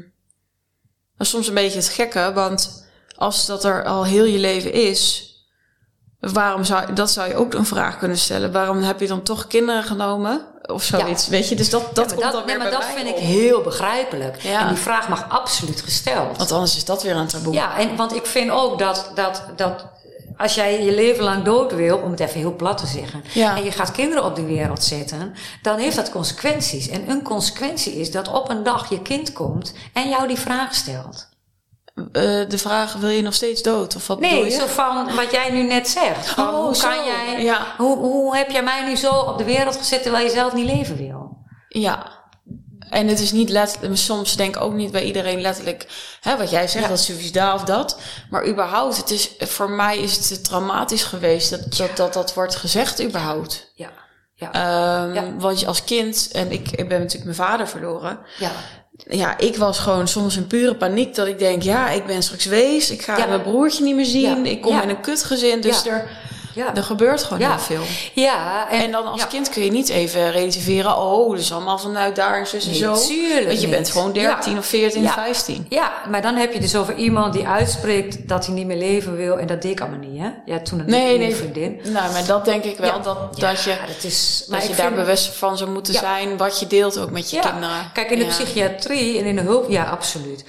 [1.17, 4.73] dat is soms een beetje het gekke, want als dat er al heel je leven
[4.73, 5.29] is,
[6.19, 8.51] waarom zou dat zou je ook een vraag kunnen stellen?
[8.51, 11.27] Waarom heb je dan toch kinderen genomen of zoiets?
[11.27, 13.15] Weet je, dus dat dat Ja, komt maar dan weer nee, maar dat vind ik
[13.15, 14.41] heel begrijpelijk.
[14.41, 14.59] Ja.
[14.61, 16.37] En die vraag mag absoluut gesteld.
[16.37, 17.53] Want anders is dat weer een taboe.
[17.53, 19.85] Ja, en, want ik vind ook dat, dat, dat
[20.37, 23.57] als jij je leven lang dood wil, om het even heel plat te zeggen, Ja.
[23.57, 26.87] en je gaat kinderen op de wereld zetten, dan heeft dat consequenties.
[26.89, 30.75] En een consequentie is dat op een dag je kind komt en jou die vraag
[30.75, 31.27] stelt.
[32.11, 33.95] Eh, de vraag: wil je nog steeds dood?
[33.95, 34.57] Of wat bedoel Nee, je?
[34.59, 36.27] zo van wat jij nu net zegt.
[36.29, 36.87] Van Oh, hoe zo.
[36.87, 37.65] kan jij, Ja.
[37.77, 40.65] hoe, hoe heb jij mij nu zo op de wereld gezet terwijl je zelf niet
[40.65, 41.37] leven wil?
[41.67, 42.19] Ja.
[42.89, 45.87] En het is niet letterlijk, soms denk ik ook niet bij iedereen letterlijk,
[46.21, 46.89] hè, wat jij zegt, Ja.
[46.89, 47.97] dat suicidaal of dat.
[48.29, 52.55] Maar überhaupt, het is, voor mij is het traumatisch geweest dat dat, dat, dat wordt
[52.55, 53.71] gezegd überhaupt.
[53.75, 53.89] Ja,
[54.35, 55.35] ja, Ehm, Ja.
[55.37, 58.19] Want je als kind, en ik, ik ben natuurlijk mijn vader verloren.
[58.37, 58.51] ja.
[59.09, 62.45] Ja, ik was gewoon soms in pure paniek dat ik denk, ja, ik ben straks
[62.45, 62.91] wees.
[62.91, 63.25] Ik ga Ja.
[63.25, 64.43] mijn broertje niet meer zien.
[64.43, 64.51] Ja.
[64.51, 65.61] Ik kom in een kutgezin.
[65.61, 66.07] Dus er,
[66.55, 66.75] ja.
[66.75, 67.49] er gebeurt gewoon Ja.
[67.49, 67.81] heel veel.
[68.23, 69.27] ja En dan als ja.
[69.27, 70.97] kind kun je niet even relativeren.
[70.97, 72.93] Oh, dat is allemaal vanuit daar en zus en Nee, zo.
[73.07, 73.75] tuurlijk Want je niet.
[73.75, 74.57] bent gewoon 13 Ja.
[74.57, 75.07] of 14 Ja.
[75.07, 75.65] of 15.
[75.69, 79.15] Ja, maar dan heb je dus over iemand die uitspreekt dat hij niet meer leven
[79.17, 79.37] wil.
[79.39, 80.29] En dat deed ik allemaal niet, hè?
[80.45, 81.35] Ja, toen een Nee, nee, nee.
[81.35, 81.79] vriendin.
[81.83, 83.01] Nou, maar dat denk ik wel.
[83.01, 86.37] Dat, dat je, dat is, dat je daar vind- bewust van zou moeten zijn.
[86.37, 87.91] Wat je deelt ook met je kinderen.
[87.93, 90.43] kijk, in de psychiatrie en in de hulp, ja, absoluut.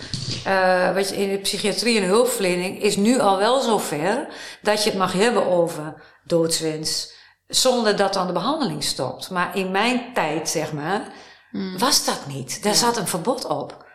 [0.95, 4.27] Weet je, in de psychiatrie en de hulpverlening is nu al wel zover
[4.63, 5.92] dat je het mag hebben over
[6.25, 7.13] doodswens,
[7.47, 9.31] zonder dat dan de behandeling stopt.
[9.31, 11.03] Maar in mijn tijd, zeg maar,
[11.51, 11.79] Hmm.
[11.79, 12.63] was dat niet.
[12.63, 13.87] Daar zat een verbod op.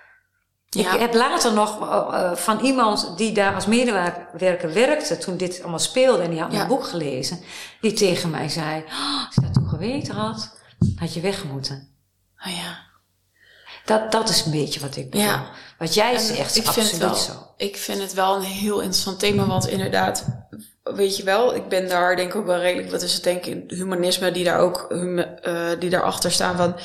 [0.69, 0.93] Ja.
[0.93, 5.59] Ik heb later nog eh, eh, van iemand die daar als medewerker werkte, toen dit
[5.61, 6.57] allemaal speelde en die had Ja.
[6.57, 7.39] mijn boek gelezen,
[7.81, 10.57] die tegen mij zei: "Oh, Als ik dat toen geweten had,
[10.95, 11.95] had je weg moeten.
[12.37, 12.77] Ah, ja.
[13.85, 15.25] Dat, dat is een beetje wat ik bedoel.
[15.27, 15.45] Ja.
[15.77, 17.53] Wat jij zegt, ik is vind, het absoluut wel, zo.
[17.57, 20.25] ik vind het wel een heel interessant thema, want inderdaad,
[20.95, 23.45] weet je wel, ik ben daar denk ik ook wel redelijk, wat is het denk
[23.45, 26.75] ik, humanisme die daar ook, eh, die daarachter staan van,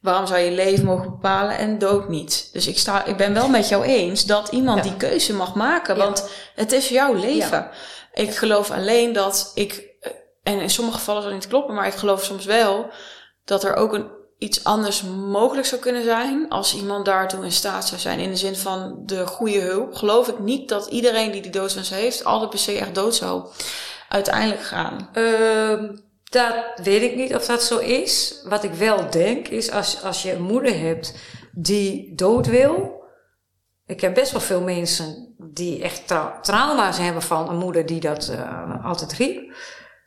[0.00, 2.48] waarom zou je leven mogen bepalen en dood niet?
[2.52, 4.90] Dus ik, sta, ik ben wel met jou eens dat iemand Ja.
[4.90, 6.04] die keuze mag maken, Ja.
[6.04, 7.68] want het is jouw leven.
[8.12, 11.86] Ik geloof alleen dat ik, eh, en in sommige gevallen zal het niet kloppen, maar
[11.86, 12.90] ik geloof soms wel
[13.44, 17.86] dat er ook een, iets anders mogelijk zou kunnen zijn als iemand daartoe in staat
[17.86, 18.18] zou zijn.
[18.18, 19.94] In de zin van de goede hulp.
[19.94, 23.48] Geloof ik niet dat iedereen die die doodswens heeft altijd per se echt dood zou
[24.08, 25.08] uiteindelijk gaan.
[25.12, 28.40] Ehm, dat weet ik niet of dat zo is.
[28.44, 31.14] Wat ik wel denk is als, als je een moeder hebt
[31.52, 33.02] die dood wil.
[33.86, 38.00] Ik heb best wel veel mensen die echt tra- trauma's hebben van een moeder die
[38.00, 39.54] dat eh, altijd riep.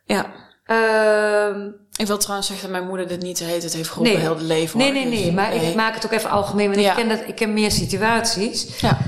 [0.04, 0.50] Ja.
[0.64, 3.62] Ehm, Ik wil trouwens zeggen dat mijn moeder dit niet heet.
[3.62, 4.22] Het heeft geholpen Nee.
[4.22, 4.78] heel het leven.
[4.78, 5.00] nee, hoor.
[5.02, 5.32] nee, Dus, nee.
[5.32, 6.90] Maar ik maak het ook even algemeen, want Ja.
[6.90, 8.80] ik, ken dat, ik ken meer situaties.
[8.80, 8.98] Ja.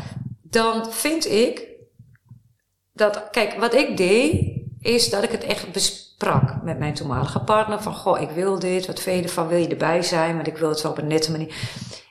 [0.42, 1.62] dan vind ik
[2.92, 7.82] dat, kijk, wat ik deed, is dat ik het echt besprak met mijn toenmalige partner.
[7.82, 10.34] Van, goh, ik wil dit, wat vind je ervan, wil je erbij zijn?
[10.34, 11.54] Want ik wil het wel op een nette manier.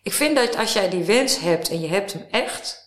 [0.03, 2.82] Ik vind dat als jij die wens hebt en je hebt hem echt,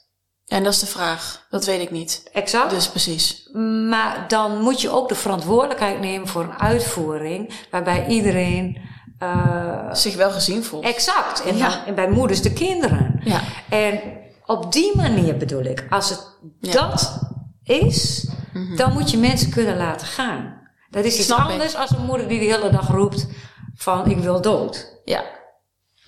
[0.47, 1.47] En dat is de vraag.
[1.51, 2.29] Dat weet ik niet.
[2.33, 2.71] exact.
[2.71, 3.49] Dus precies.
[3.89, 8.79] Maar dan moet je ook de verantwoordelijkheid nemen voor een uitvoering waarbij iedereen,
[9.19, 10.85] eh, Zich wel gezien voelt.
[10.85, 11.43] exact.
[11.43, 11.69] En, Ja.
[11.69, 13.21] dan- en bij moeders de kinderen.
[13.25, 13.41] Ja.
[13.69, 14.01] En
[14.47, 16.27] op die manier bedoel ik, als het
[16.61, 16.73] Ja.
[16.73, 17.19] dat
[17.63, 18.29] is,
[18.77, 20.55] dan moet je mensen kunnen laten gaan.
[20.91, 23.27] Dat is iets Snap anders als een moeder die de hele dag roept
[23.75, 25.01] van ik wil dood.
[25.05, 25.25] Ja.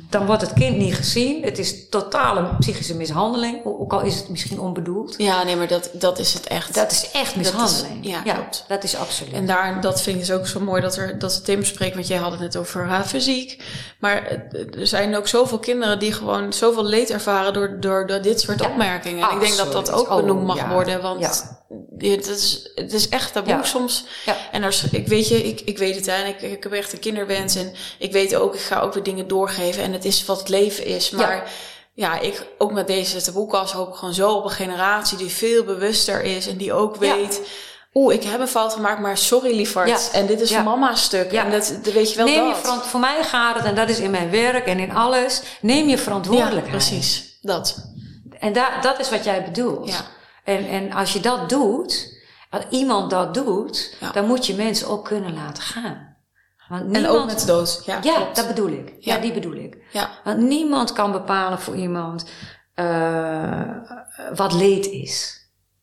[0.00, 1.42] Dan wordt het kind niet gezien.
[1.44, 5.14] Het is totale psychische mishandeling, ook al is het misschien onbedoeld.
[5.16, 6.74] Ja, nee, maar dat, dat is het echt.
[6.74, 8.06] Dat is echt mishandeling.
[8.06, 8.64] ja, klopt.
[8.68, 9.32] dat is absoluut.
[9.32, 11.94] En daar, dat vind ik dus ook zo mooi dat, er, dat ze Tim spreekt,
[11.94, 13.62] want jij had het net over haar fysiek.
[13.98, 18.22] Maar eh, er zijn ook zoveel kinderen die gewoon zoveel leed ervaren door, door, door
[18.22, 19.28] dit soort Ja, opmerkingen.
[19.28, 20.68] En ik denk dat dat ook benoemd Oh, mag ja.
[20.68, 21.57] worden, want
[21.98, 23.62] het, is, het is echt taboe Ja.
[23.64, 24.04] soms.
[24.26, 24.36] Ja.
[24.52, 26.92] En als, ik weet je, ik, ik weet het hè, en ik, ik heb echt
[26.92, 30.24] een kinderwens en ik weet ook, ik ga ook weer dingen doorgeven en het is
[30.24, 31.10] wat het leven is.
[31.10, 31.50] Maar
[31.94, 35.64] ja, ik, ook met deze taboekast hoop ik gewoon zo op een generatie die veel
[35.64, 37.40] bewuster is en die ook weet...
[37.94, 40.10] Oeh, ik heb een fout gemaakt, maar sorry lieverd.
[40.12, 41.32] En dit is mama's stuk.
[41.32, 41.44] Ja.
[41.44, 43.88] En dat, dat weet je wel neem je verant- voor mij gaat het, en dat
[43.88, 46.70] is in mijn werk en in alles, neem je ja, verantwoordelijkheid.
[46.70, 47.38] precies.
[47.40, 47.76] Dat.
[48.38, 49.88] En da- dat is wat jij bedoelt.
[49.88, 50.04] Ja.
[50.48, 52.16] En, en als je dat doet,
[52.50, 54.10] als iemand dat doet, Ja.
[54.12, 56.16] dan moet je mensen ook kunnen laten gaan.
[56.68, 57.82] Want En niemand, ook met dood.
[57.84, 58.94] Ja, ja, dat bedoel ik.
[58.98, 59.14] Ja.
[59.14, 59.20] Ja.
[59.20, 59.76] die bedoel ik.
[59.92, 60.10] Ja.
[60.24, 62.24] Want niemand kan bepalen voor iemand
[62.74, 63.62] eh,
[64.34, 65.37] wat leed is.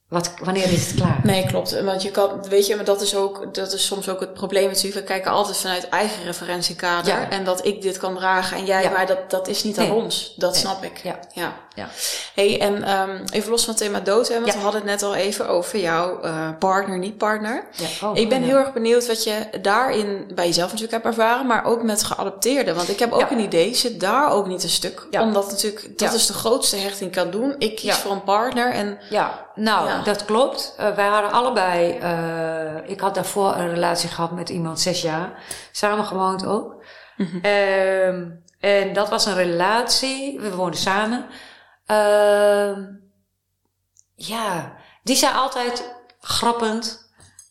[0.09, 1.19] Wat, wanneer is het klaar?
[1.23, 1.81] Nee, klopt.
[1.81, 4.67] Want je kan, weet je, maar dat is ook, dat is soms ook het probleem
[4.67, 4.95] natuurlijk.
[4.95, 7.13] We kijken altijd vanuit eigen referentiekader.
[7.13, 7.29] Ja.
[7.29, 8.89] En dat ik dit kan dragen en jij, Ja.
[8.89, 10.33] maar dat, dat is niet aan ons.
[10.37, 10.61] Dat Nee.
[10.61, 10.97] snap ik.
[11.03, 11.19] Ja.
[11.33, 11.53] ja.
[11.75, 11.87] Ja.
[12.35, 15.03] Hey, en ehm, even los van het thema dood, hè, want we hadden het net
[15.03, 17.65] al even over jouw eh, partner, niet partner.
[17.71, 18.07] Ja.
[18.07, 21.65] Oh, ik ben heel erg benieuwd wat je daarin bij jezelf natuurlijk hebt ervaren, maar
[21.65, 22.75] ook met geadopteerden.
[22.75, 25.07] Want ik heb ook een idee, zit daar ook niet een stuk?
[25.11, 25.21] Ja.
[25.21, 27.55] Omdat natuurlijk, dat is de grootste hechting kan doen.
[27.57, 30.01] Ik kies voor een partner en Ja, nou, Ja.
[30.01, 30.73] dat klopt.
[30.77, 35.43] Eh, wij hadden allebei, eh, ik had daarvoor een relatie gehad met iemand zes jaar.
[35.71, 36.83] Samen gewoond ook.
[37.41, 41.25] Ehm, en dat was een relatie, we woonden samen.
[41.85, 42.83] Ehm,
[44.15, 47.03] ja, die zei altijd grappend.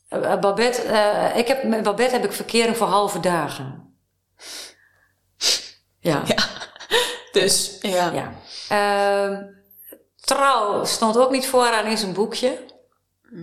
[0.08, 0.82] eh, Babette,
[1.34, 3.96] ik heb, met Babette heb ik verkering voor halve dagen.
[6.00, 6.22] Ja.
[7.32, 8.10] dus ja.
[8.12, 8.32] Ja.
[8.68, 9.42] Ehm,
[10.24, 12.58] trouw stond ook niet vooraan in zijn boekje.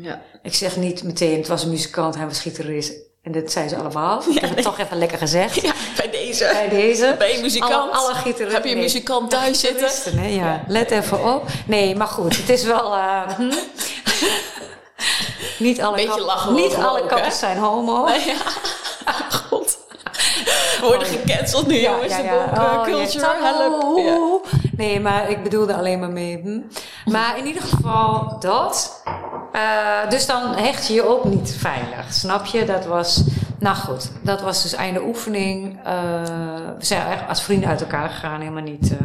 [0.02, 0.22] ja.
[0.44, 2.94] Ik zeg niet meteen, het was een muzikant, hij was gitarist.
[3.22, 4.22] En dat zei ze allemaal.
[4.30, 5.62] ik heb het toch even lekker gezegd.
[5.62, 6.50] Ja, bij deze.
[6.52, 7.16] Bij deze.
[7.18, 7.74] Ben je muzikant?
[7.74, 8.52] Alle, alle gitaristen.
[8.54, 8.84] Heb je een nee.
[8.84, 10.18] muzikant thuis zitten?
[10.20, 10.64] Hè, ja.
[10.68, 11.44] Let even op.
[11.66, 12.94] Nee, maar goed, het is wel...
[12.96, 13.52] eh, hm.
[15.60, 15.96] niet alle,
[16.52, 18.08] niet alle kappers zijn homo.
[19.06, 19.14] Ja.
[19.30, 19.78] God.
[20.80, 21.20] We worden Oh, ja.
[21.20, 22.16] gecanceld nu, jongens.
[22.16, 23.20] de boek eh, Oh, culture.
[23.20, 23.36] ja.
[23.42, 24.48] Help.
[24.82, 26.42] Nee, maar ik bedoelde alleen maar mee.
[26.42, 26.62] Hm.
[27.12, 29.04] Maar in ieder geval dat.
[29.52, 32.14] Eh, dus dan hecht je je ook niet veilig.
[32.14, 32.66] Snap je?
[32.66, 33.24] Dat was.
[33.60, 35.80] Nou goed, dat was dus einde oefening.
[35.84, 35.94] Eh,
[36.78, 38.92] we zijn echt als vrienden uit elkaar gegaan, helemaal niet.
[38.92, 38.98] eh,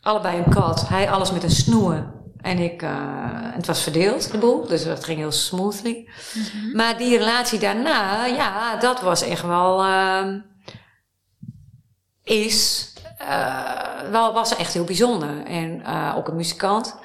[0.00, 0.88] allebei een kat.
[0.88, 2.12] Hij alles met een snoer.
[2.40, 2.90] En ik, uh,
[3.32, 4.66] het was verdeeld, de boel.
[4.66, 6.08] Dus dat ging heel smoothly.
[6.34, 6.76] Mm-hmm.
[6.76, 9.84] Maar die relatie daarna, ja, dat was echt wel...
[9.86, 10.34] Uh,
[12.22, 12.90] is...
[13.20, 15.44] Uh, wel, was echt heel bijzonder.
[15.44, 16.96] En uh, ook een muzikant.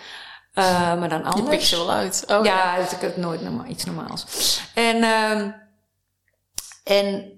[0.56, 1.43] Uh, maar dan anders.
[1.43, 2.23] Je pikt je wel uit.
[2.28, 2.91] Oh, ja, ja.
[2.91, 4.25] ik heb nooit normaal, iets normaals.
[4.73, 5.41] En, uh,
[6.84, 7.32] en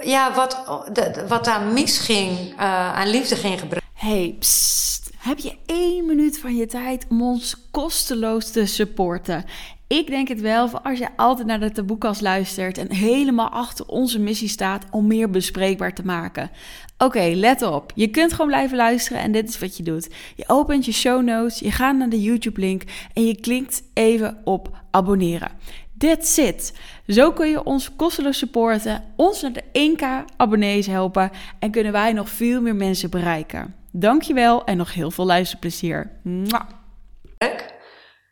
[0.00, 3.90] ja, wat, de, wat daar misging, uh, aan liefde ging gebruiken.
[3.94, 5.10] Hey, psst.
[5.18, 9.44] Heb je één minuut van je tijd om ons kosteloos te supporten?
[9.92, 13.86] Ik denk het wel, voor als je altijd naar de taboekast luistert en helemaal achter
[13.86, 16.50] onze missie staat om meer bespreekbaar te maken.
[16.98, 17.92] Oké, let op.
[17.94, 20.08] Je kunt gewoon blijven luisteren en dit is wat je doet.
[20.36, 24.70] Je opent je show notes, je gaat naar de YouTube-link en je klikt even op
[24.90, 25.50] abonneren.
[25.98, 26.78] That's it.
[27.06, 32.12] Zo kun je ons kosteloos supporten, ons naar de 1k abonnees helpen en kunnen wij
[32.12, 33.74] nog veel meer mensen bereiken.
[33.90, 36.10] Dankjewel en nog heel veel luisterplezier.
[36.22, 36.68] Mwah.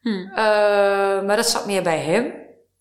[0.00, 0.30] Hmm.
[0.30, 0.36] Uh,
[1.26, 2.32] maar dat zat meer bij hem.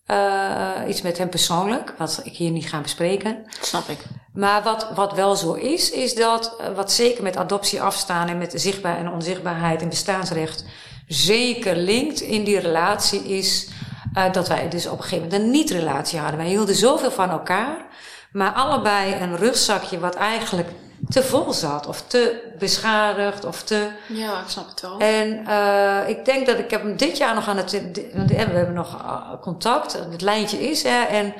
[0.06, 3.44] Uh, iets met hem persoonlijk, wat ik hier niet ga bespreken.
[3.60, 3.98] Snap ik.
[4.32, 8.38] Maar wat, wat wel zo is, is dat, uh, wat zeker met adoptie afstaan en
[8.38, 10.64] met zichtbaar en onzichtbaarheid en bestaansrecht
[11.06, 13.68] zeker linkt in die relatie is
[14.16, 16.38] uh, dat wij dus op een gegeven moment een niet-relatie hadden.
[16.38, 17.86] Wij hielden zoveel van elkaar,
[18.32, 20.68] maar allebei een rugzakje wat eigenlijk
[21.10, 23.90] te vol zat of te beschadigd of te...
[24.08, 24.98] Ja, ik snap het wel.
[24.98, 27.70] En uh, ik denk dat ik heb hem dit jaar nog aan het...
[27.70, 31.06] We hebben nog uh, contact, het lijntje is er.
[31.06, 31.34] En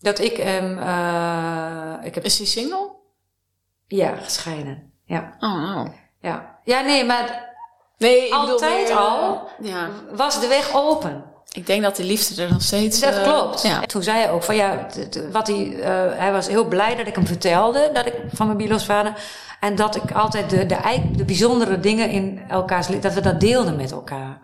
[0.00, 0.78] dat ik hem...
[0.78, 2.90] Uh, ik heb, is hij single?
[3.86, 4.92] Ja, gescheiden.
[5.04, 5.36] Ja.
[5.40, 5.90] Oh, nou.
[6.20, 6.58] Ja.
[6.64, 7.54] Ja, nee, maar...
[7.98, 9.88] Nee, ik altijd bedoel, al ja.
[10.12, 11.24] was de weg open.
[11.56, 13.00] Ik denk dat de liefde er nog steeds...
[13.00, 13.62] Dat uh, klopt.
[13.62, 13.80] Ja.
[13.80, 14.86] Toen zei hij ook van ja,
[15.32, 15.84] wat hij, uh,
[16.18, 19.14] hij was heel blij dat ik hem vertelde dat ik van mijn biologische vader.
[19.60, 23.76] En dat ik altijd de, de, de bijzondere dingen in elkaars dat we dat deelden
[23.76, 24.40] met elkaar.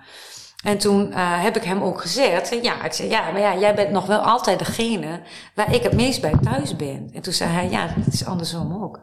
[0.64, 3.74] En toen uh, heb ik hem ook gezegd, ja, ik zei, ja, maar ja, jij
[3.74, 5.20] bent nog wel altijd degene
[5.54, 7.10] waar ik het meest bij thuis ben.
[7.12, 9.00] En toen zei hij, ja, het is andersom ook.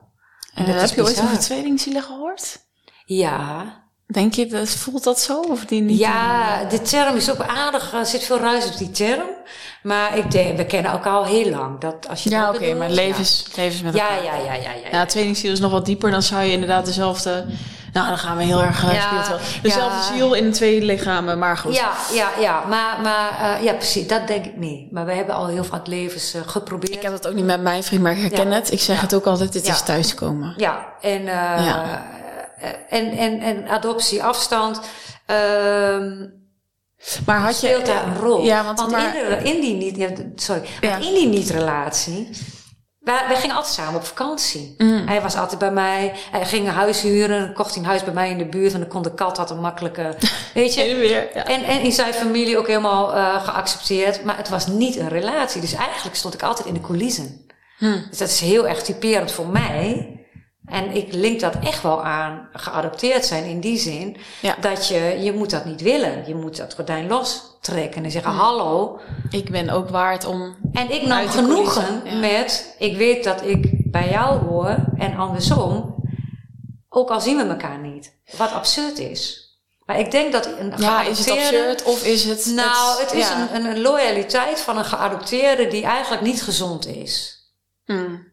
[0.54, 2.60] En dat heb je ooit over tweelingzielen gehoord?
[3.06, 3.64] Ja.
[4.12, 5.40] Denk je, dat, voelt dat zo?
[5.40, 6.00] Of die niet?
[6.00, 7.94] Ja, de term is ook aardig.
[7.94, 9.28] Er zit veel ruis op die term.
[9.84, 11.80] Maar ik denk, we kennen elkaar al heel lang.
[11.80, 13.62] Dat, als je ja, oké, okay, maar levens, ja.
[13.62, 14.24] levens met elkaar.
[14.24, 14.72] Ja, ja, ja, ja.
[14.84, 15.06] ja, ja.
[15.06, 16.12] tweelingziel is nog wat dieper.
[16.12, 17.46] Dan zou je inderdaad dezelfde...
[17.94, 21.76] Nou, dan gaan we heel erg uh, ja, Dezelfde ziel in twee lichamen, maar goed.
[21.76, 22.64] Ja, ja, ja.
[22.68, 24.08] Maar, maar uh, ja, precies.
[24.08, 24.92] Dat denk ik niet.
[24.92, 26.94] Maar we hebben al heel vaak levens uh, geprobeerd.
[26.94, 28.72] Ik heb dat ook niet met mijn vriend, maar ik herken het.
[28.72, 30.54] Ik zeg het ook altijd, het is thuiskomen.
[30.58, 31.24] Ja, en...
[31.24, 32.18] ja
[32.90, 34.82] en, en, en adoptie, afstand.
[35.28, 36.38] Um,
[37.26, 38.44] maar had je speelt daar een rol?
[38.44, 40.96] Ja, want, want maar, in, de, in die niet, sorry, ja.
[40.96, 42.30] in die niet-relatie.
[43.00, 44.76] Wij, wij gingen altijd samen op vakantie.
[44.78, 45.08] Mm.
[45.08, 46.14] Hij was altijd bij mij.
[46.32, 47.54] Hij ging een huis huren.
[47.54, 48.74] kocht hij een huis bij mij in de buurt.
[48.74, 50.16] En dan kon de kat had een makkelijke.
[50.54, 50.96] Weet je?
[50.96, 51.46] weer, ja.
[51.46, 54.24] en, en in zijn familie ook helemaal uh, geaccepteerd.
[54.24, 55.62] Maar het was niet een relatie.
[55.62, 57.46] Dus eigenlijk stond ik altijd in de coulissen.
[57.78, 58.06] Hmm.
[58.10, 60.19] Dus dat is heel erg typerend voor mij.
[60.70, 64.18] En ik link dat echt wel aan geadopteerd zijn in die zin.
[64.42, 64.56] Ja.
[64.62, 66.24] Dat je, je moet dat niet willen.
[66.28, 69.00] Je moet dat gordijn lostrekken en zeggen, hallo.
[69.30, 72.16] Ik ben ook waard om En ik nam genoegen ja.
[72.16, 75.96] met, ik weet dat ik bij jou hoor en andersom.
[76.90, 78.14] Ook al zien we elkaar niet.
[78.38, 79.48] Wat absurd is.
[79.86, 82.46] Maar ik denk dat een Ja, is het absurd of is het...
[82.46, 83.48] Nou, het, is ja.
[83.54, 87.44] een, een loyaliteit van een geadopteerde die eigenlijk niet gezond is.
[87.86, 88.28] Hmm.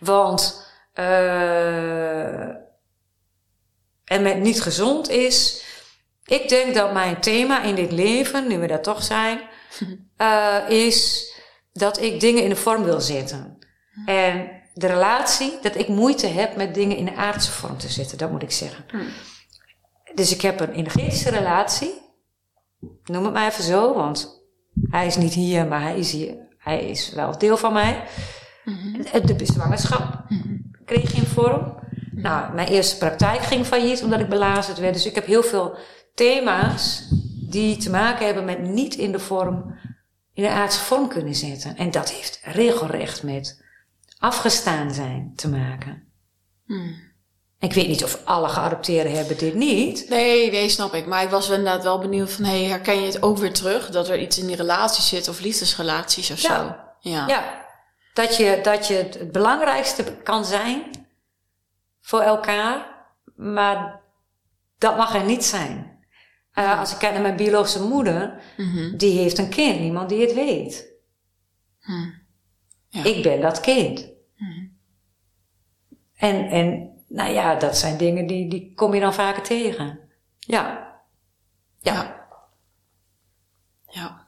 [0.00, 0.66] Want...
[0.98, 2.48] Uh,
[4.04, 5.62] en met niet gezond is.
[6.24, 9.40] Ik denk dat mijn thema in dit leven, nu we dat toch zijn,
[10.18, 11.30] uh, is
[11.72, 13.58] dat ik dingen in de vorm wil zetten.
[14.06, 18.18] En de relatie, dat ik moeite heb met dingen in de aardse vorm te zetten,
[18.18, 18.84] dat moet ik zeggen.
[18.88, 19.08] Hmm.
[20.14, 21.94] Dus ik heb een energetische relatie.
[23.04, 24.42] Noem het maar even zo, want
[24.90, 26.36] hij is niet hier, maar hij is hier.
[26.58, 28.04] Hij is wel deel van mij.
[28.64, 29.02] Mm-hmm.
[29.26, 30.67] De, de zwangerschap mm-hmm.
[30.88, 31.76] Kreeg in vorm.
[32.10, 34.94] Nou, mijn eerste praktijk ging failliet omdat ik belazerd werd.
[34.94, 35.76] Dus ik heb heel veel
[36.14, 37.08] thema's
[37.48, 39.78] die te maken hebben met niet in de vorm,
[40.34, 41.76] in de aardse vorm kunnen zetten.
[41.76, 43.64] En dat heeft regelrecht met
[44.18, 46.02] afgestaan zijn te maken.
[46.66, 47.06] Hmm.
[47.60, 50.06] Ik weet niet of alle geadopteerden hebben dit niet.
[50.08, 51.06] Nee, nee, snap ik.
[51.06, 53.90] Maar ik was inderdaad wel benieuwd van, hey, herken je het ook weer terug?
[53.90, 56.56] Dat er iets in die relatie zit of liefdesrelaties of ja.
[56.56, 56.74] zo?
[57.10, 57.26] Ja.
[57.26, 57.66] ja.
[58.18, 60.82] Dat je, dat je het belangrijkste kan zijn
[62.00, 64.00] voor elkaar, maar
[64.78, 66.00] dat mag er niet zijn.
[66.54, 68.96] Uh, als ik kijk naar mijn biologische moeder, mm-hmm.
[68.96, 70.92] die heeft een kind, niemand die het weet.
[71.80, 72.22] Hmm.
[72.88, 73.04] Ja.
[73.04, 74.10] Ik ben dat kind.
[74.36, 74.78] Mm-hmm.
[76.14, 80.00] En, en nou ja, dat zijn dingen die, die kom je dan vaker tegen.
[80.38, 80.92] Ja.
[81.78, 82.26] Ja.
[83.86, 84.27] Ja.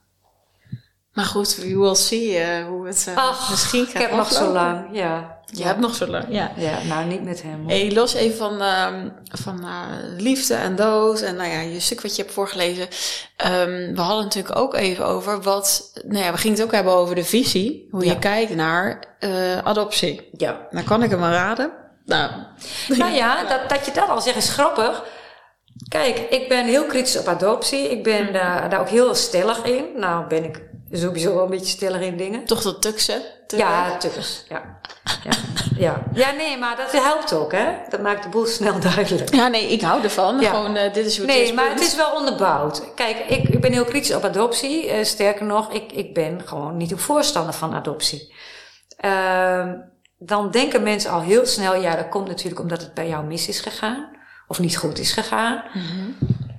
[1.13, 4.31] Maar goed, we will see eh, hoe het uh, Ach, misschien gaat ik heb nog
[4.31, 5.39] zo lang, ja.
[5.45, 6.51] Je hebt nog zo lang, ja.
[6.55, 7.59] Ja, nou niet met hem.
[7.61, 7.69] hoor.
[7.69, 9.81] Hey, los even van, ehm, van eh,
[10.17, 12.87] liefde en dood en nou ja, je stuk wat je hebt voorgelezen.
[13.37, 16.93] Ehm, we hadden natuurlijk ook even over wat, nou ja, we gingen het ook hebben
[16.93, 17.87] over de visie.
[17.91, 18.11] Hoe Ja.
[18.11, 20.29] je kijkt naar eh, adoptie.
[20.37, 20.67] Ja.
[20.69, 21.71] Nou kan ik hem maar raden.
[22.05, 22.31] Nou,
[22.87, 25.03] Nou ja, dat, dat je dat al zegt is grappig.
[25.87, 27.89] Kijk, ik ben heel kritisch op adoptie.
[27.91, 29.85] Ik ben daar, daar ook heel stellig in.
[29.95, 32.45] Nou ben ik sowieso wel een beetje stellig in dingen.
[32.45, 33.21] toch dat tuksen.
[33.47, 34.43] Ja, tukkers.
[34.49, 34.79] Ja.
[35.23, 35.31] Ja.
[35.77, 36.03] ja.
[36.13, 37.67] ja, nee, maar dat helpt ook, hè?
[37.89, 39.33] Dat maakt de boel snel duidelijk.
[39.35, 40.39] Ja, nee, ik hou ervan.
[40.39, 40.49] Ja.
[40.49, 41.53] Gewoon, eh, dit is hoe het Nee, is.
[41.53, 41.79] maar punt.
[41.79, 42.93] het is wel onderbouwd.
[42.95, 44.89] Kijk, ik, ik ben heel kritisch op adoptie.
[44.89, 48.33] Eh, sterker nog, ik, ik ben gewoon niet een voorstander van adoptie.
[48.97, 49.73] Ehm,
[50.17, 53.47] dan denken mensen al heel snel, ja, dat komt natuurlijk omdat het bij jou mis
[53.47, 54.09] is gegaan.
[54.47, 55.63] Of niet goed is gegaan.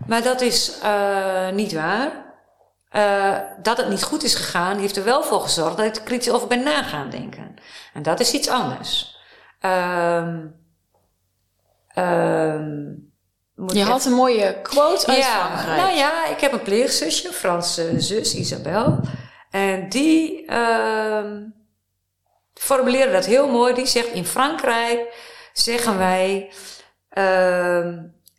[0.07, 2.31] Maar dat is eh, niet waar.
[2.93, 6.03] Eh, dat het niet goed is gegaan, heeft er wel voor gezorgd dat ik er
[6.03, 7.55] kritisch over ben na gaan denken.
[7.95, 9.17] En dat is iets anders.
[9.61, 10.47] Ehm
[11.89, 12.91] ehm,
[13.67, 15.81] Je had een mooie quote uit ja, Frankrijk.
[15.81, 19.01] nou ja, ik heb een pleegzusje, een Franse zus, Isabel.
[19.51, 21.41] En die ehm
[22.55, 23.75] formuleerde dat heel mooi.
[23.75, 25.15] Die zegt, in Frankrijk
[25.53, 26.53] zeggen wij...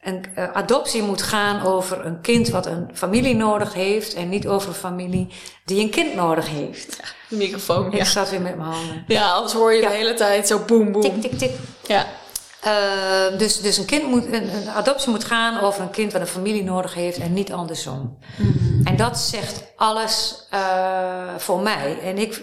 [0.04, 4.14] een eh, adoptie moet gaan over een kind wat een familie nodig heeft...
[4.14, 5.28] en niet over een familie
[5.66, 7.00] die een kind nodig heeft.
[7.30, 8.04] De microfoon, Ik ja.
[8.06, 9.04] zat weer met mijn handen.
[9.08, 9.90] Ja, anders hoor je Ja.
[9.90, 11.02] de hele tijd zo boem, boem.
[11.02, 11.52] Tik, tik, tik.
[11.88, 12.06] Ja.
[12.62, 16.22] Eh, dus, dus een, kind moet, een, een adoptie moet gaan over een kind wat
[16.22, 18.18] een familie nodig heeft en niet andersom.
[18.84, 20.60] En dat zegt alles eh,
[21.38, 21.98] voor mij.
[22.04, 22.36] En ik,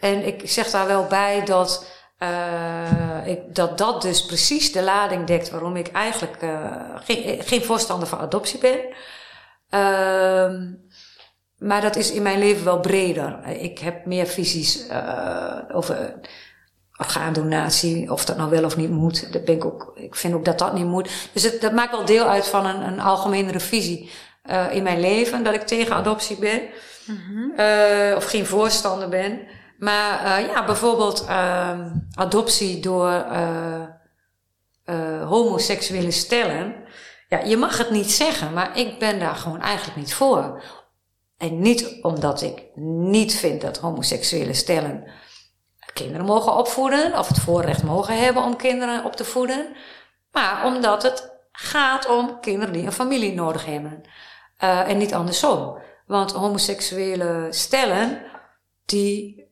[0.00, 1.84] en ik zeg daar wel bij dat,
[2.18, 6.72] eh, ik, dat dat dus precies de lading dekt waarom ik eigenlijk eh,
[7.04, 8.78] geen, geen voorstander van adoptie ben.
[9.68, 10.72] Ehm,
[11.58, 13.46] maar dat is in mijn leven wel breder.
[13.46, 16.14] Ik heb meer visies eh, over
[16.96, 19.32] orgaandonatie, of dat nou wel of niet moet.
[19.32, 21.10] Dat ben ik, ook, ik vind ook dat dat niet moet.
[21.32, 24.10] Dus het, dat maakt wel deel uit van een, een algemenere visie
[24.42, 26.62] eh, in mijn leven, dat ik tegen adoptie ben.
[27.56, 29.40] Eh, of geen voorstander ben.
[29.78, 33.82] Maar eh, ja, bijvoorbeeld ehm, adoptie door eh,
[34.84, 36.74] eh, homoseksuele stellen.
[37.28, 40.62] Ja, je mag het niet zeggen, maar ik ben daar gewoon eigenlijk niet voor.
[41.36, 45.04] En niet omdat ik niet vind dat homoseksuele stellen
[45.92, 49.76] kinderen mogen opvoeden, of het voorrecht mogen hebben om kinderen op te voeden,
[50.32, 54.02] maar omdat het gaat om kinderen die een familie nodig hebben.
[54.58, 55.78] En niet andersom.
[56.06, 58.22] Want homoseksuele stellen,
[58.84, 59.45] die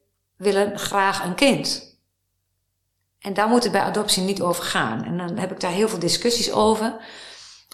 [0.45, 1.93] willen graag een kind.
[3.19, 5.05] En daar moet het bij adoptie niet over gaan.
[5.05, 6.97] En dan heb ik daar heel veel discussies over.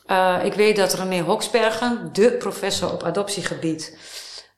[0.07, 3.99] Uh, ik weet dat René Hoksbergen, de professor op adoptiegebied,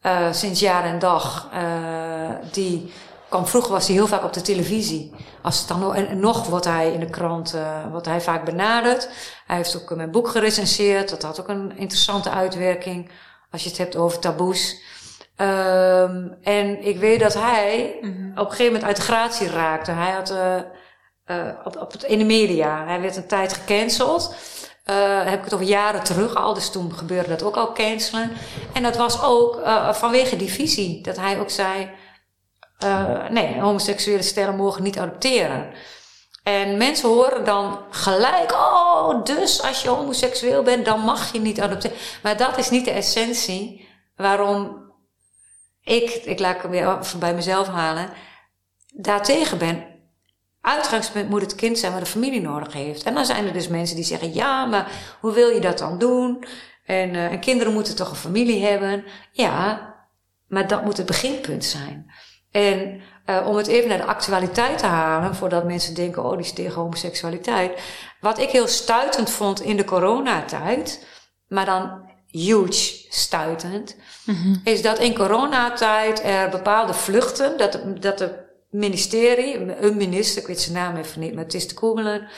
[0.02, 2.92] uh, sinds jaar en dag, uh, die
[3.28, 5.14] kwam vroeger was hij heel vaak op de televisie.
[5.42, 7.56] Als het dan nog, en nog wordt hij in de krant,
[7.90, 9.08] wordt hij vaak benaderd.
[9.46, 11.08] Hij heeft ook mijn boek gerecenseerd.
[11.08, 13.10] Dat had ook een interessante uitwerking
[13.50, 14.80] als je het hebt over taboes.
[15.42, 18.30] Um, en ik weet dat hij mm-hmm.
[18.30, 19.90] op een gegeven moment uit de gratie raakte.
[19.90, 24.34] Hij had uh, op, op het, in de media, hij werd een tijd gecanceld.
[24.90, 28.32] Uh, heb ik het over jaren terug al, dus toen gebeurde dat ook al cancelen.
[28.72, 31.90] En dat was ook vanwege die visie, dat hij ook zei:
[33.30, 35.72] nee, homoseksuele stellen mogen niet adopteren.
[36.42, 41.60] En mensen horen dan gelijk: oh, dus als je homoseksueel bent, dan mag je niet
[41.60, 41.96] adopteren.
[42.22, 44.81] Maar dat is niet de essentie waarom
[45.84, 48.10] ik, ik laat het weer bij mezelf halen,
[48.94, 49.84] daartegen ben.
[50.60, 53.02] Uitgangspunt moet het kind zijn wat een familie nodig heeft.
[53.02, 55.98] En dan zijn er dus mensen die zeggen: ja, maar hoe wil je dat dan
[55.98, 56.44] doen?
[56.84, 59.04] En, en kinderen moeten toch een familie hebben?
[59.32, 59.94] Ja,
[60.48, 62.12] maar dat moet het beginpunt zijn.
[62.50, 66.40] En uh, om het even naar de actualiteit te halen, voordat mensen denken: oh, die
[66.40, 67.80] is tegen homoseksualiteit.
[68.20, 71.06] Wat ik heel stuitend vond in de coronatijd,
[71.48, 74.60] maar dan huge stuitend, mm-hmm.
[74.64, 80.60] is dat in coronatijd er bepaalde vluchten, dat, dat de ministerie, een minister, ik weet
[80.60, 82.28] zijn naam even niet, maar het is te googelen,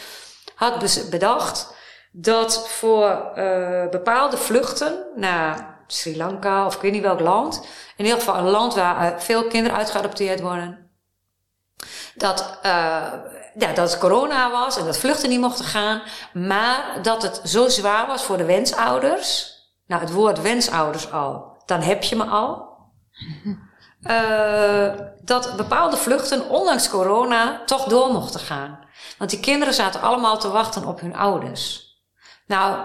[0.54, 1.74] had bedacht
[2.12, 7.66] dat voor uh, bepaalde vluchten naar Sri Lanka of ik weet niet welk land,
[7.96, 10.90] in ieder geval een land waar veel kinderen uitgeadopteerd worden,
[12.14, 13.12] dat, uh,
[13.58, 17.68] ja, dat het corona was en dat vluchten niet mochten gaan, maar dat het zo
[17.68, 19.52] zwaar was voor de wensouders.
[19.86, 22.72] Nou, het woord wensouders al, dan heb je me al.
[24.02, 24.92] Uh,
[25.32, 28.78] dat bepaalde vluchten, ondanks corona, toch door mochten gaan.
[29.18, 31.92] Want die kinderen zaten allemaal te wachten op hun ouders.
[32.46, 32.76] Nou,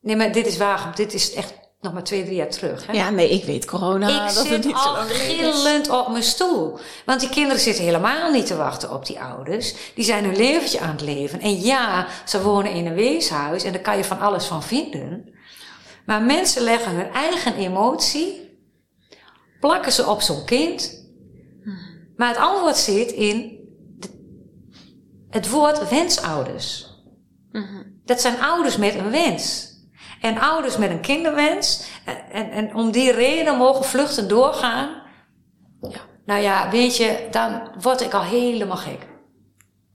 [0.00, 0.92] Nee, maar dit is waar.
[0.94, 2.86] Dit is echt nog maar twee, drie jaar terug.
[2.86, 2.92] Hè?
[2.92, 4.08] Ja, nee, ik weet corona.
[4.08, 6.78] ik dat zit het niet al gillend op mijn stoel.
[7.04, 9.74] Want die kinderen zitten helemaal niet te wachten op die ouders.
[9.94, 11.40] Die zijn hun leventje aan het leven.
[11.40, 15.34] En ja, ze wonen in een weeshuis en daar kan je van alles van vinden.
[16.06, 18.58] Maar mensen leggen hun eigen emotie,
[19.60, 20.98] plakken ze op zo'n kind.
[22.16, 23.58] Maar het antwoord zit in
[25.30, 26.88] het woord wensouders.
[28.04, 29.68] Dat zijn ouders met een wens.
[30.20, 31.88] En ouders met een kinderwens.
[32.04, 35.02] En, en, en om die reden mogen vluchten doorgaan.
[36.24, 39.06] Nou ja, weet je, dan word ik al helemaal gek.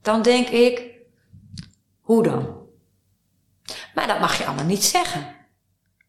[0.02, 0.94] Dan denk ik,
[2.00, 2.56] hoe dan?
[3.94, 5.35] Maar dat mag je allemaal niet zeggen.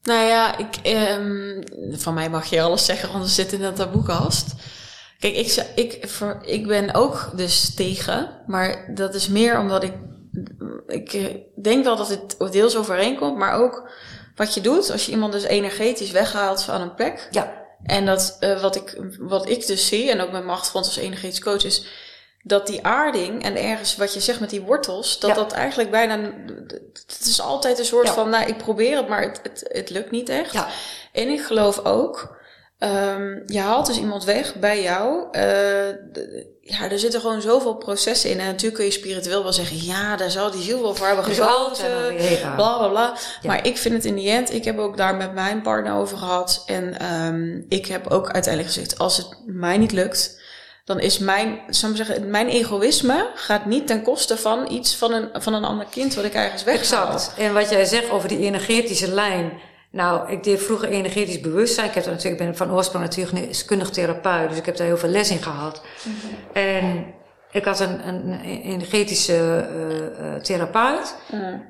[0.08, 3.74] Nou ja, ik, ehm, van mij mag je alles zeggen, want we zitten in een
[3.74, 4.54] taboekast.
[5.20, 9.94] Kijk, ik, ik, voor, ik ben ook dus tegen, maar dat is meer omdat ik,
[10.88, 13.90] ik eh, denk wel dat het deels overeenkomt, maar ook
[14.36, 17.28] wat je doet als je iemand dus energetisch weghaalt van een plek.
[17.32, 20.98] Ja, En dat eh, wat, ik, wat ik dus zie, en ook mijn achtergrond als
[20.98, 21.86] energetisch coach, is
[22.48, 25.36] dat die aarding en ergens wat je zegt met die wortels, dat Ja.
[25.36, 26.20] dat eigenlijk bijna.
[27.08, 28.14] Het is altijd een soort Ja.
[28.14, 30.54] van, nou, ik probeer het, maar het, het, het lukt niet echt.
[30.54, 30.68] ja.
[31.12, 32.36] En ik geloof ook,
[32.78, 35.28] ehm, je haalt dus iemand weg bij jou.
[35.32, 35.46] eh,
[36.62, 38.40] ja, er zitten gewoon zoveel processen in.
[38.40, 41.26] En natuurlijk kun je spiritueel wel zeggen, ja, daar zal die ziel wel voor hebben
[41.36, 42.56] ja.
[42.56, 43.14] Bla bla bla.
[43.44, 46.18] Maar ik vind het in die end, ik heb ook daar met mijn partner over
[46.18, 46.64] gehad.
[46.66, 50.37] En ehm, ik heb ook uiteindelijk gezegd, als het mij niet lukt,
[50.88, 55.14] dan is mijn, zou ik zeggen, mijn egoïsme gaat niet ten koste van iets van
[55.14, 57.12] een, van een ander kind wat ik ergens weghaal.
[57.12, 57.38] Exact.
[57.38, 59.52] En wat jij zegt over die energetische lijn.
[59.92, 61.88] Nou, ik deed vroeger energetisch bewustzijn.
[61.88, 65.10] Ik, heb natuurlijk, ik ben van oorsprong natuurkundig therapeut, dus ik heb daar heel veel
[65.10, 65.82] les in gehad.
[66.54, 67.14] En
[67.52, 71.16] ik had een, een energetische eh, eh, therapeut.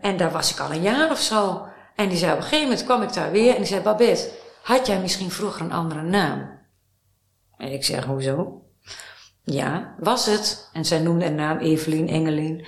[0.01, 1.65] En daar was ik al een jaar of zo.
[1.95, 4.29] En die zei op een gegeven moment kwam ik daar weer en die zei: Babette,
[4.61, 6.59] had jij misschien vroeger een andere naam?
[7.57, 8.61] En ik zeg: Hoezo?
[9.51, 10.69] Ja, was het.
[10.73, 12.65] En zij noemde een naam Evelien, Engelin.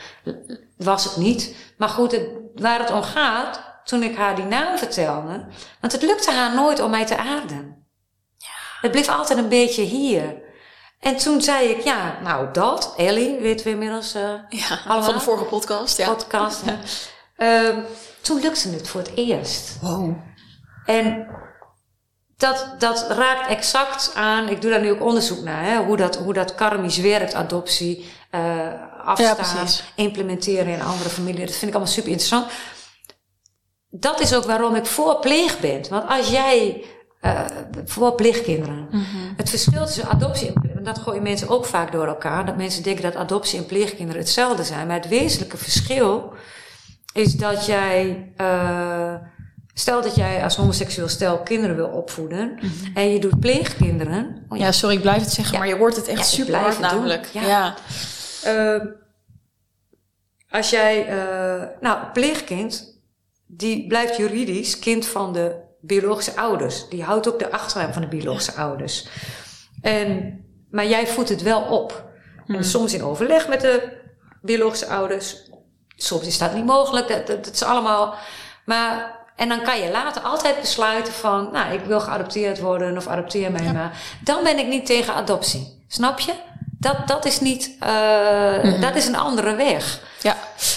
[0.77, 1.55] Was het niet.
[1.77, 5.45] Maar goed, het, waar het om gaat, toen ik haar die naam vertelde.
[5.80, 7.88] Want het lukte haar nooit om mij te aarden.
[8.82, 10.41] Het bleef altijd een beetje hier.
[10.99, 15.03] En toen zei ik, ja, nou dat, Ellie, weten we inmiddels, eh Ja, Allemaal?
[15.03, 16.07] van de vorige podcast, ja.
[16.13, 16.61] podcast.
[17.36, 17.80] Ehm,
[18.21, 19.80] toen lukte het voor het eerst.
[19.82, 20.15] Wow.
[20.86, 21.27] En
[22.40, 26.16] dat, dat raakt exact aan, ik doe daar nu ook onderzoek naar, hè, hoe, dat,
[26.18, 28.42] hoe dat karmisch werkt, adoptie, eh
[29.16, 31.46] Ja, afstaan, implementeren in andere familie.
[31.46, 32.52] Dat vind ik allemaal super interessant.
[33.90, 35.90] Dat is ook waarom ik voor pleeg ben.
[35.90, 36.84] Want als jij
[37.22, 37.46] eh
[37.86, 38.88] voor pleegkinderen.
[39.38, 42.46] Het verschil tussen adoptie en dat gooien mensen ook vaak door elkaar.
[42.46, 44.88] Dat mensen denken dat adoptie en pleegkinderen hetzelfde zijn.
[44.88, 46.34] Maar het wezenlijke verschil
[47.14, 48.32] is dat jij.
[48.38, 49.14] eh,
[49.80, 52.59] stel dat jij als homoseksueel stel kinderen wil opvoeden.
[52.93, 54.45] En je doet pleegkinderen.
[54.49, 55.59] Oh ja, Ja, sorry, ik blijf het zeggen, Ja.
[55.59, 56.82] maar je hoort het echt Ja, super hard doen.
[56.82, 57.25] namelijk.
[57.25, 57.41] Ja.
[57.47, 57.75] Ja.
[58.43, 58.86] Eh,
[60.49, 62.99] als jij, eh, nou, pleegkind,
[63.47, 66.89] die blijft juridisch kind van de biologische ouders.
[66.89, 69.07] Die houdt ook de achternaam van de biologische ouders.
[69.82, 70.39] En,
[70.71, 72.07] maar jij voedt het wel op.
[72.47, 73.97] En soms in overleg met de
[74.41, 75.49] biologische ouders.
[75.95, 77.07] Soms is dat niet mogelijk.
[77.07, 78.15] Dat, dat, dat is allemaal.
[78.65, 83.08] Maar, en dan kan je later altijd besluiten van, nou, ik wil geadopteerd worden of
[83.08, 83.98] adopteer mij maar.
[84.24, 85.84] Dan ben ik niet tegen adoptie.
[85.88, 86.34] Snap je?
[86.80, 90.00] Dat, dat is niet, eh, dat is een andere weg.
[90.22, 90.36] Ja,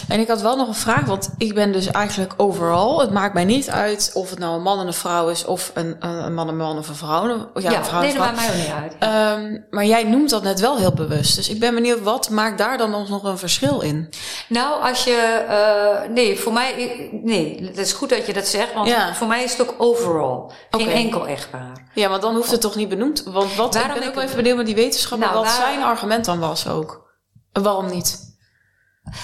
[0.08, 3.00] en ik had wel nog een vraag, want ik ben dus eigenlijk overal.
[3.00, 5.70] Het maakt mij niet uit of het nou een man en een vrouw is, of
[5.74, 7.50] een, een man en een man of een vrouw.
[7.54, 8.94] Ja, een vrouw nee, dat maakt mij ook niet uit.
[8.98, 11.36] Ehm, maar jij noemt dat net wel heel bewust.
[11.36, 14.08] Dus ik ben benieuwd, wat maakt daar dan ons nog een verschil in?
[14.48, 18.72] Nou, als je, eh, nee, voor mij, nee, het is goed dat je dat zegt,
[18.74, 19.14] want Ja.
[19.14, 20.50] voor mij is het ook overall.
[20.70, 20.90] Geen Oké.
[20.90, 21.90] enkel echtpaar.
[21.94, 23.22] Ja, want dan hoeft het toch niet benoemd?
[23.26, 25.56] Want wat, Waarom ik ben ik ook even benieuwd met die wetenschapper, Nou, wat waar-
[25.62, 27.10] zijn argument dan was ook.
[27.52, 28.30] Waarom niet?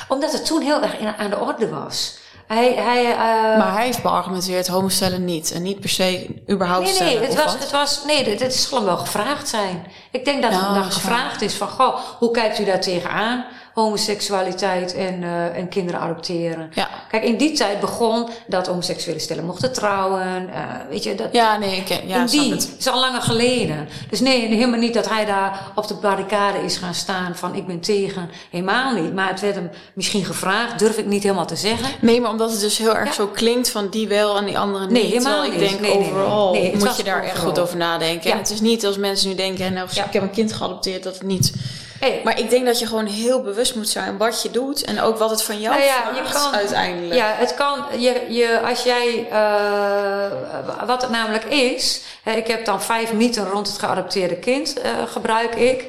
[0.09, 2.19] Omdat het toen heel erg in- aan de orde was.
[2.47, 3.19] Hij, hij, eh,
[3.59, 5.53] maar hij heeft beargumenteerd homostellen niet.
[5.53, 7.59] En niet per se überhaupt Nee, nee, stellen, het was, wat?
[7.63, 9.87] het was, nee, dit dit zal hem wel gevraagd zijn.
[10.11, 13.45] Ik denk dat het dan is gevraagd is van, goh, hoe kijkt u daar tegenaan?
[13.83, 16.71] Homoseksualiteit en, eh, en kinderen adopteren.
[16.75, 16.89] Ja.
[17.11, 20.49] Kijk, in die tijd begon dat homoseksuele stellen mochten trouwen.
[20.53, 22.71] eh, weet je, dat, Ja, nee, ik, ja, in die, het.
[22.79, 23.89] is al langer geleden.
[24.11, 27.67] Dus nee, helemaal niet dat hij daar op de barricade is gaan staan van ik
[27.67, 28.31] ben tegen.
[28.51, 29.15] Helemaal niet.
[29.15, 31.89] Maar het werd hem misschien gevraagd, durf ik niet helemaal te zeggen.
[32.01, 33.13] Nee, maar omdat het dus heel erg Ja.
[33.15, 34.93] zo klinkt van die wel en die andere niet.
[34.93, 35.69] Nee, helemaal Terwijl ik niet.
[35.69, 36.09] denk Nee, nee, nee.
[36.11, 38.29] overal Nee, het moet je daar echt goed over nadenken.
[38.29, 38.35] Ja.
[38.35, 41.15] En het is niet als mensen nu denken, nou, ik heb een kind geadopteerd, dat
[41.15, 41.53] het niet
[42.01, 45.01] Hey, Maar ik denk dat je gewoon heel bewust moet zijn wat je doet en
[45.01, 47.15] ook wat het van jou Nou ja, je vraagt kan- uiteindelijk.
[47.15, 52.65] Ja, het kan, je, je, als jij, eh, wat het namelijk is, hè, ik heb
[52.65, 55.85] dan vijf mythen rond het geadopteerde kind, eh, gebruik ik.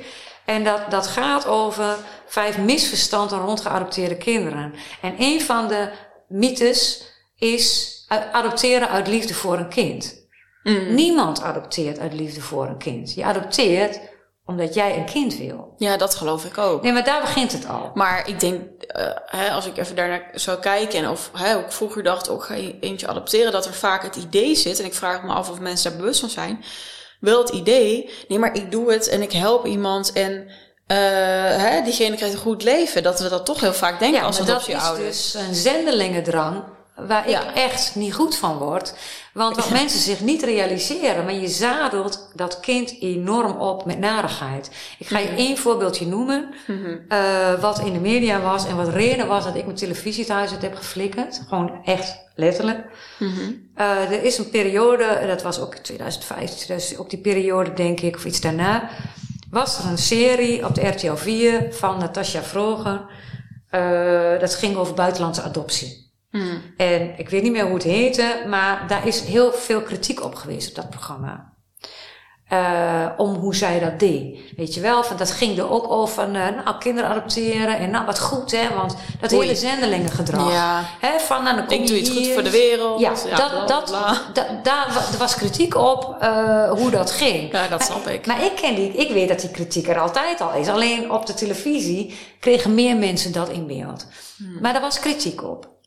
[0.46, 1.96] En dat, dat gaat over
[2.28, 4.74] vijf misverstanden rond geadopteerde kinderen.
[5.02, 5.90] En een van de
[6.28, 7.04] mythes
[7.38, 10.18] is eh, adopteren uit liefde voor een kind.
[10.64, 10.94] Mm.
[10.96, 13.14] Niemand adopteert uit liefde voor een kind.
[13.14, 14.00] Je adopteert
[14.50, 15.74] omdat jij een kind wil.
[15.78, 16.82] Ja, dat geloof ik ook.
[16.84, 17.92] Nee, maar daar begint het al.
[17.94, 21.72] Maar ik denk, eh, hè, als ik even daarnaar zou kijken, en of hè, ik
[21.72, 24.94] vroeger dacht, ook ga je eentje adopteren, dat er vaak het idee zit, en ik
[24.94, 26.64] vraag me af of mensen daar bewust van zijn,
[27.20, 30.48] wel het idee, nee, maar ik doe het en ik help iemand en
[30.88, 30.98] eh,
[31.58, 33.04] hè, diegene krijgt een goed leven.
[33.04, 35.32] Dat we dat toch heel vaak denken Ja, als maar dat is adoptieouders.
[35.32, 36.64] dus een zendelingendrang
[37.08, 37.50] waar Ja.
[37.50, 38.94] ik echt niet goed van word.
[39.34, 44.70] Want wat mensen zich niet realiseren, maar je zadelt dat kind enorm op met narigheid.
[45.00, 46.54] Ik ga je één voorbeeldje noemen,
[47.08, 50.52] eh, wat in de media was en wat reden was dat ik mijn televisie thuis
[50.52, 51.42] heb geflikkerd.
[51.48, 52.86] Gewoon echt letterlijk.
[53.76, 58.16] Eh, er is een periode, dat was ook 2005, 2000, ook die periode denk ik,
[58.16, 58.90] of iets daarna,
[59.52, 63.06] was er een serie op de RTL 4 van Natasja Vroger.
[63.70, 66.09] Eh, dat ging over buitenlandse adoptie.
[66.78, 70.36] En ik weet niet meer hoe het heette, maar daar is heel veel kritiek op
[70.36, 71.54] geweest op dat programma.
[72.48, 74.40] Eh, om hoe zij dat deed.
[74.58, 78.06] Weet je wel, van dat ging er ook over eh, nou, kinderen adopteren en nou
[78.06, 79.42] wat goed hè, want dat Oei.
[79.42, 80.52] hele zendelingengedrag.
[80.52, 80.84] Ja.
[81.00, 82.34] Hè, van, nou, dan kom Ik je doe iets goed hier.
[82.34, 83.00] voor de wereld.
[83.00, 84.18] Ja, Ja, dat, bla, dat, bla.
[84.34, 87.52] da- daar wa- er was kritiek op eh, hoe dat ging.
[87.52, 88.26] Ja, dat Maar- snap ik.
[88.26, 90.68] Maar ik, ken die, ik weet dat die kritiek er altijd al is.
[90.68, 94.08] Alleen op de televisie kregen meer mensen dat in beeld.
[94.38, 94.58] Hmm.
[94.62, 95.78] Maar er was kritiek op.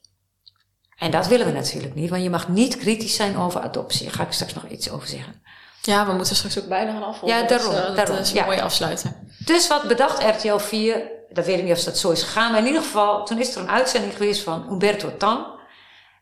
[1.02, 4.04] En dat willen we natuurlijk niet, want je mag niet kritisch zijn over adoptie.
[4.04, 5.42] Daar ga ik straks nog iets over zeggen.
[5.80, 7.38] Ja, we moeten straks ook bijna gaan afronden.
[7.38, 8.44] Ja, daarom, Dus, eh, dat daarom, is een ja.
[8.44, 9.28] mooie afsluiten.
[9.38, 12.60] Dus wat bedacht RTL 4, dat weet ik niet of dat zo is gegaan, maar
[12.60, 15.46] in ieder geval, toen is er een uitzending geweest van Humberto Tan.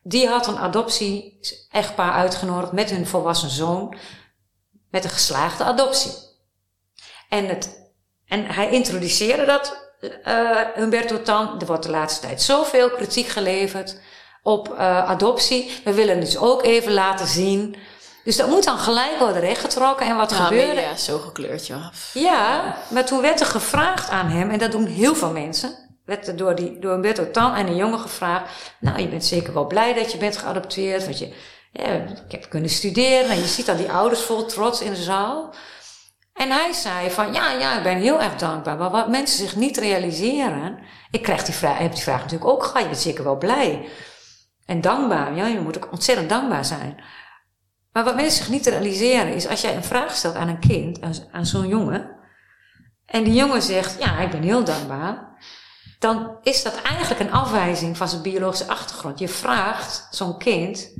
[0.03, 3.97] Die had een adoptie-echtpaar uitgenodigd met hun volwassen zoon,
[4.89, 6.11] met een geslaagde adoptie.
[7.29, 7.91] En, het,
[8.25, 11.59] en hij introduceerde dat, eh Humberto Tan.
[11.59, 13.99] Er wordt de laatste tijd zoveel kritiek geleverd
[14.43, 15.71] op eh, adoptie.
[15.83, 17.75] We willen dus ook even laten zien.
[18.23, 20.05] Dus dat moet dan gelijk worden rechtgetrokken.
[20.05, 20.81] En wat Ja, gebeurde?
[20.81, 21.91] is zo gekleurd, ja.
[22.13, 26.27] Ja, maar toen werd er gevraagd aan hem, en dat doen heel veel mensen, werd
[26.27, 29.67] er door, die, door Humberto Tan en een jongen gevraagd, nou, je bent zeker wel
[29.67, 31.33] blij dat je bent geadopteerd, want je,
[31.71, 31.85] ja,
[32.25, 35.53] ik heb kunnen studeren, en je ziet dan die ouders vol trots in de zaal.
[36.33, 39.55] En hij zei van, ja, ja, ik ben heel erg dankbaar, maar wat mensen zich
[39.55, 40.79] niet realiseren,
[41.11, 43.89] ik krijg die vraag, heb die vraag natuurlijk ook gehad, je bent zeker wel blij.
[44.65, 47.03] En dankbaar, ja, je moet ook ontzettend dankbaar zijn.
[47.91, 51.01] Maar wat mensen zich niet realiseren is, als jij een vraag stelt aan een kind,
[51.01, 52.19] aan, aan zo'n jongen,
[53.05, 55.37] en die jongen zegt, ja, ik ben heel dankbaar,
[55.99, 59.19] dan is dat eigenlijk een afwijzing van zijn biologische achtergrond.
[59.19, 60.93] Je vraagt zo'n kind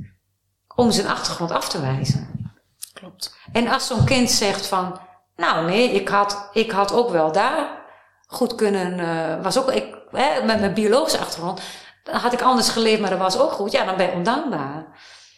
[0.74, 2.50] om zijn achtergrond af te wijzen.
[2.92, 3.36] Klopt.
[3.52, 5.00] En als zo'n kind zegt van,
[5.36, 7.80] nou nee, ik had, ik had ook wel daar
[8.26, 11.60] goed kunnen, eh, was ook, ik, hè, met mijn biologische achtergrond,
[12.02, 13.72] dan had ik anders geleefd, maar dat was ook goed.
[13.72, 14.86] Ja, dan ben je ondankbaar.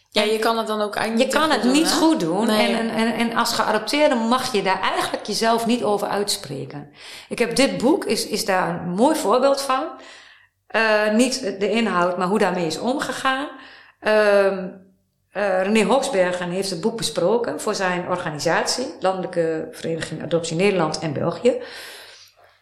[0.09, 1.95] Ja, je kan het dan ook eigenlijk Je kan het niet hè?
[1.95, 2.47] goed doen.
[2.47, 2.75] Nee.
[2.75, 6.91] En, en, en als geadopteerde mag je daar eigenlijk jezelf niet over uitspreken.
[7.29, 9.83] Ik heb dit boek, is, is daar een mooi voorbeeld van.
[10.67, 13.47] Eh, niet de inhoud, maar hoe daarmee is omgegaan.
[13.99, 14.67] Ehm
[15.35, 21.13] eh, René Hoksbergen heeft het boek besproken voor zijn organisatie, Landelijke Vereniging Adoptie Nederland en
[21.13, 21.61] België.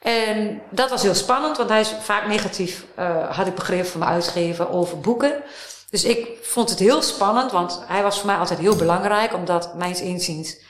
[0.04, 4.00] En dat was heel spannend, want hij is vaak negatief, eh, had ik begrepen van
[4.00, 5.44] mijn uitgever, over boeken.
[5.90, 9.76] Dus ik vond het heel spannend, want hij was voor mij altijd heel belangrijk, omdat
[9.76, 10.62] mijns inziens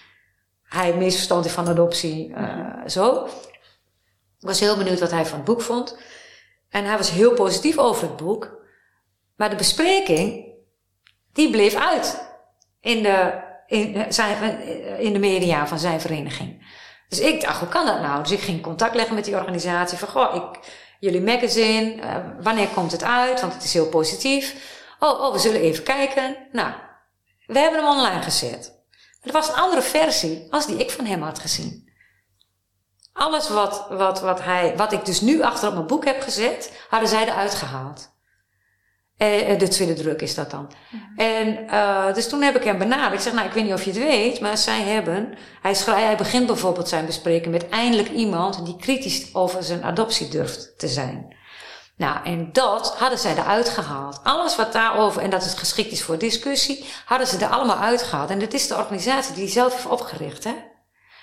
[0.63, 3.25] hij het meest verstand heeft van adoptie, eh, zo.
[4.39, 5.97] Ik was heel benieuwd wat hij van het boek vond.
[6.69, 8.57] En hij was heel positief over het boek.
[9.35, 10.45] Maar de bespreking,
[11.31, 12.29] die bleef uit
[12.81, 14.61] in de, in, zijn,
[14.99, 16.62] in de media van zijn vereniging.
[17.13, 18.21] Dus ik dacht, hoe kan dat nou?
[18.21, 19.97] Dus ik ging contact leggen met die organisatie.
[19.97, 20.59] Van, goh, ik,
[20.99, 23.41] jullie magazine, eh, wanneer komt het uit?
[23.41, 24.55] Want het is heel positief.
[24.99, 26.37] Oh, oh, we zullen even kijken.
[26.51, 26.73] Nou,
[27.45, 28.83] we hebben hem online gezet.
[29.21, 31.91] Het was een andere versie als die ik van hem had gezien.
[33.13, 36.85] Alles wat, wat, wat, hij, wat ik dus nu achter op mijn boek heb gezet,
[36.89, 38.12] hadden zij eruit gehaald.
[39.17, 40.71] Eh, de tweede druk is dat dan.
[41.15, 43.13] En uh, dus toen heb ik hem benaderd.
[43.13, 45.33] Ik zeg, nou, ik weet niet of je het weet, maar zij hebben...
[45.61, 50.73] Hij, hij begint bijvoorbeeld zijn bespreking met eindelijk iemand die kritisch over zijn adoptie durft
[50.77, 51.35] te zijn.
[51.97, 54.19] Nou, en dat hadden zij eruit gehaald.
[54.23, 58.29] Alles wat daarover, en dat het geschikt is voor discussie, hadden ze er allemaal uitgehaald.
[58.29, 60.53] En dit is de organisatie die hij zelf heeft opgericht, hè.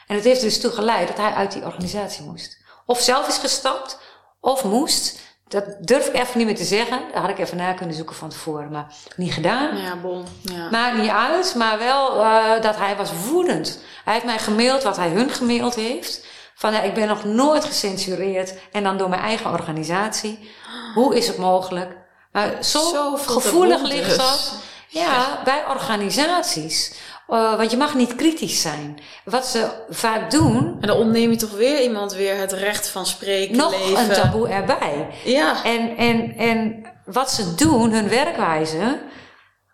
[0.06, 2.58] En het heeft dus toe geleid dat hij uit die organisatie moest.
[2.86, 3.98] of zelf is gestapt,
[4.40, 5.20] of moest.
[5.50, 7.00] Dat durf ik even niet meer te zeggen.
[7.12, 8.86] Daar had ik even na kunnen zoeken van tevoren, maar
[9.16, 9.76] niet gedaan.
[9.76, 10.24] Ja, bon.
[10.42, 10.70] Ja.
[10.70, 13.82] Maakt niet uit, maar wel uh, dat hij was woedend.
[14.04, 16.26] Hij heeft mij gemaild wat hij hun gemaild heeft.
[16.54, 20.50] Van ja, ik ben nog nooit gecensureerd en dan door mijn eigen organisatie.
[20.94, 21.96] Hoe is het mogelijk?
[22.32, 24.16] Maar zo, Zo gevoelig ligt dus.
[24.16, 24.52] dat.
[24.88, 26.92] Ja, bij organisaties.
[27.30, 28.98] Uh, want je mag niet kritisch zijn.
[29.24, 33.06] Wat ze vaak doen, En dan ontneem je toch weer iemand weer het recht van
[33.06, 34.04] spreken, nog leven.
[34.04, 35.06] een taboe erbij.
[35.24, 35.64] Ja.
[35.64, 39.00] En, en, en wat ze doen, hun werkwijze,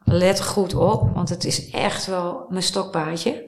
[0.04, 3.44] let goed op, want het is echt wel mijn stokpaardje.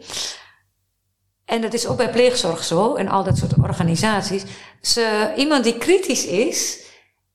[1.44, 4.42] En dat is ook bij pleegzorg zo en al dat soort organisaties.
[4.80, 6.86] Ze, iemand die kritisch is,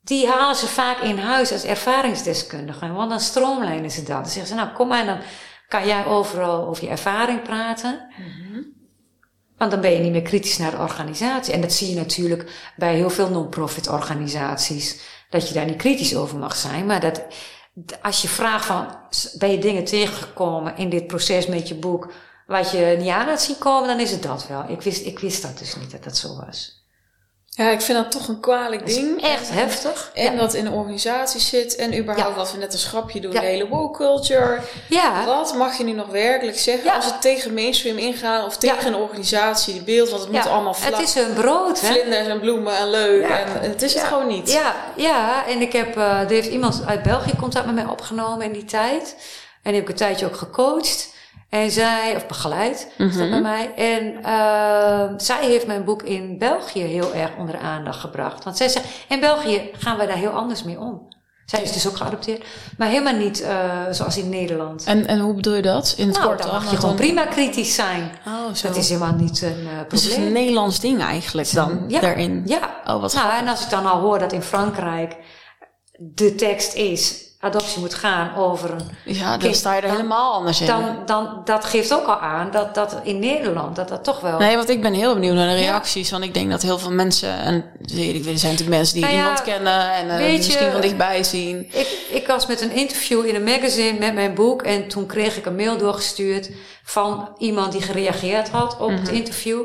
[0.02, 2.92] die halen ze vaak in huis als ervaringsdeskundige.
[2.92, 4.24] Want dan stroomlijnen ze dat.
[4.24, 5.18] Dan zeggen ze, nou kom maar, dan
[5.74, 8.08] kan jij overal over je ervaring praten.
[9.58, 11.54] Want dan ben je niet meer kritisch naar de organisatie.
[11.54, 15.02] En dat zie je natuurlijk bij heel veel non-profit organisaties.
[15.30, 16.86] Dat je daar niet kritisch over mag zijn.
[16.86, 17.22] Maar dat
[18.02, 18.98] als je vraagt van,
[19.38, 22.12] ben je dingen tegengekomen in dit proces met je boek,
[22.48, 24.66] wat je niet aan had zien komen, dan is het dat wel.
[24.68, 26.83] Ik wist, ik wist dat dus niet dat dat zo was.
[27.56, 29.22] Ja, ik vind dat toch een kwalijk ding.
[29.22, 30.12] Echt heftig.
[30.14, 30.40] En ja.
[30.40, 31.76] dat in een organisatie zit.
[31.76, 32.36] En überhaupt Ja.
[32.36, 33.32] wat we net een schrapje doen.
[33.32, 33.40] Ja.
[33.40, 34.60] De hele woke culture.
[34.90, 35.26] ja.
[35.26, 38.96] Wat mag je nu nog werkelijk zeggen als het tegen mainstream ingaan of tegen een
[39.00, 41.88] organisatie, die beeld, want het moet allemaal vlak, Het is hun brood, hè?
[41.88, 43.28] vlinders en bloemen en leuk.
[43.28, 43.38] Ja.
[43.40, 44.52] En het is het gewoon niet.
[44.52, 48.46] Ja, ja, en ik heb, uh, er heeft iemand uit België contact met mij opgenomen
[48.46, 49.16] in die tijd.
[49.64, 51.12] En die heb ik een tijdje ook gecoacht.
[51.54, 53.74] En zij, of begeleid, is dat bij mij.
[53.76, 58.44] En uh, zij heeft mijn boek in België heel erg onder de aandacht gebracht.
[58.44, 61.08] Want zij zegt, in België gaan wij daar heel anders mee om.
[61.46, 62.46] Zij is dus ook geadopteerd.
[62.78, 64.84] Maar helemaal niet uh, zoals in Nederland.
[64.86, 65.94] En, en hoe bedoel je dat?
[65.98, 66.62] In het nou, kort dan dan?
[66.62, 68.12] mag je gewoon prima kritisch zijn.
[68.28, 68.68] Oh, zo.
[68.68, 69.90] Dat is helemaal niet een uh, probleem.
[69.90, 72.42] Dus het is een Nederlands ding eigenlijk dan, ja, daarin?
[72.46, 72.82] Ja.
[72.86, 75.18] Oh, wat nou, en als ik dan al hoor dat in Frankrijk
[76.00, 77.32] de tekst is...
[77.44, 78.90] adoptie moet gaan over een...
[79.04, 80.68] Ja, dan kind, sta je er dan, helemaal anders in.
[80.68, 83.76] Dan, dan, dat geeft ook al aan dat, dat in Nederland...
[83.76, 84.40] dat dat toch wel...
[84.40, 86.12] Nee, want ik ben heel benieuwd naar de reacties.
[86.12, 87.38] Want ik denk dat heel veel mensen...
[87.38, 89.92] En er zijn natuurlijk mensen die Nou ja, iemand kennen...
[89.94, 91.68] en uh, misschien van dichtbij zien.
[91.72, 94.62] Ik, ik was met een interview in een magazine met mijn boek...
[94.62, 96.50] en toen kreeg ik een mail doorgestuurd...
[96.84, 99.00] van iemand die gereageerd had op Mhm.
[99.00, 99.62] het interview...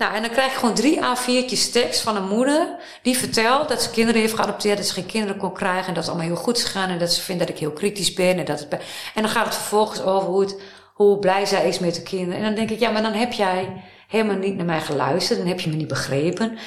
[0.00, 3.82] Nou, en dan krijg je gewoon drie A4'tjes tekst van een moeder die vertelt dat
[3.82, 6.42] ze kinderen heeft geadopteerd, dat ze geen kinderen kon krijgen en dat het allemaal heel
[6.42, 8.72] goed is gegaan en dat ze vindt dat ik heel kritisch ben en dat het.
[9.14, 10.54] En dan gaat het vervolgens over
[10.94, 12.36] hoe blij zij is met de kinderen.
[12.36, 15.48] En dan denk ik, ja, maar dan heb jij helemaal niet naar mij geluisterd, dan
[15.48, 16.58] heb je me niet begrepen.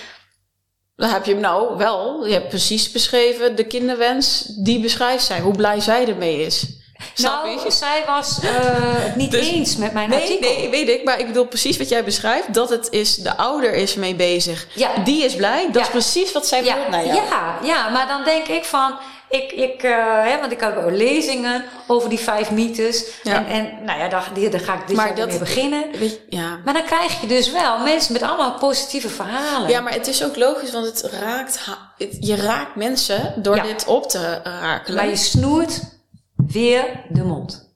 [0.96, 5.40] Dan heb je hem nou wel, je hebt precies beschreven de kinderwens, die beschrijft zij,
[5.40, 6.83] hoe blij zij ermee is.
[7.14, 7.72] Snap nou, je?
[7.72, 8.50] zij was uh,
[9.04, 10.54] het niet Dus- eens met mijn Nee, artikel.
[10.54, 11.04] nee, weet ik.
[11.04, 12.54] Maar ik bedoel precies wat jij beschrijft.
[12.54, 14.68] Dat het is, de ouder is mee bezig.
[14.74, 14.90] Ja.
[15.04, 15.64] Die is blij.
[15.66, 15.82] Dat Ja.
[15.82, 17.16] is precies wat zij Ja, wil naar jou.
[17.16, 18.96] ja, ja, maar dan denk ik van,
[19.30, 19.92] ik, ik, uh,
[20.24, 23.04] hè, want ik had ook lezingen over die vijf mythes.
[23.24, 23.34] Ja.
[23.34, 25.86] En, en nou ja, daar, daar ga ik dit Maar jaar mee beginnen.
[26.00, 26.60] Je, ja.
[26.66, 29.70] Maar dan krijg je dus wel mensen met allemaal positieve verhalen.
[29.70, 31.60] ja, maar het is ook logisch, want het raakt,
[31.98, 33.64] het- je raakt mensen door Ja.
[33.64, 34.94] dit op te raken.
[34.96, 35.80] Maar je snoert
[36.48, 37.72] weer de mond.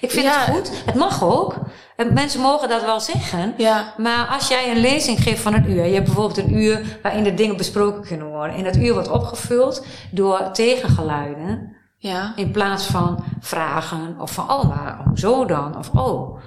[0.00, 0.44] Ik vind Ja.
[0.44, 0.84] het goed.
[0.84, 1.54] Het mag ook.
[1.96, 3.54] En mensen mogen dat wel zeggen.
[3.56, 3.94] Ja.
[3.96, 5.84] Maar als jij een lezing geeft van een uur.
[5.84, 8.56] Je hebt bijvoorbeeld een uur waarin de dingen besproken kunnen worden.
[8.56, 11.76] En dat uur wordt opgevuld door tegengeluiden.
[11.98, 12.32] Ja.
[12.36, 15.78] In plaats van vragen of van, oh, maar hoezo dan?
[15.78, 16.38] Of, oh,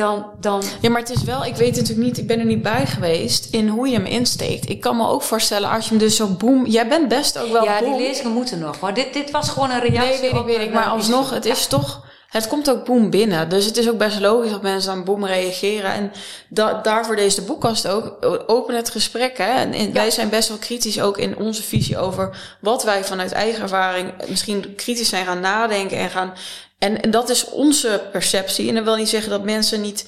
[0.00, 2.62] dan, dan, Ja, maar het is wel, ik weet natuurlijk niet, ik ben er niet
[2.62, 4.68] bij geweest in hoe je hem insteekt.
[4.68, 6.66] Ik kan me ook voorstellen als je hem dus zo boem.
[6.66, 8.80] Jij bent best ook wel ja, die lezingen moeten nog.
[8.80, 10.72] Maar dit, dit was gewoon een reactie Nee, weet ik, weet ik.
[10.72, 12.08] Maar eh, alsnog, het is toch...
[12.28, 13.48] Het komt ook boem binnen.
[13.48, 15.92] Dus het is ook best logisch dat mensen dan boem reageren.
[15.92, 16.12] En
[16.48, 18.16] da daarvoor deze boekkast ook.
[18.46, 19.38] Open het gesprek.
[19.38, 19.44] Hè?
[19.44, 23.32] En, en wij zijn best wel kritisch ook in onze visie over wat wij vanuit
[23.32, 26.32] eigen ervaring misschien kritisch zijn gaan nadenken en gaan.
[26.80, 28.68] En, dat is onze perceptie.
[28.68, 30.06] En dat wil niet zeggen dat mensen niet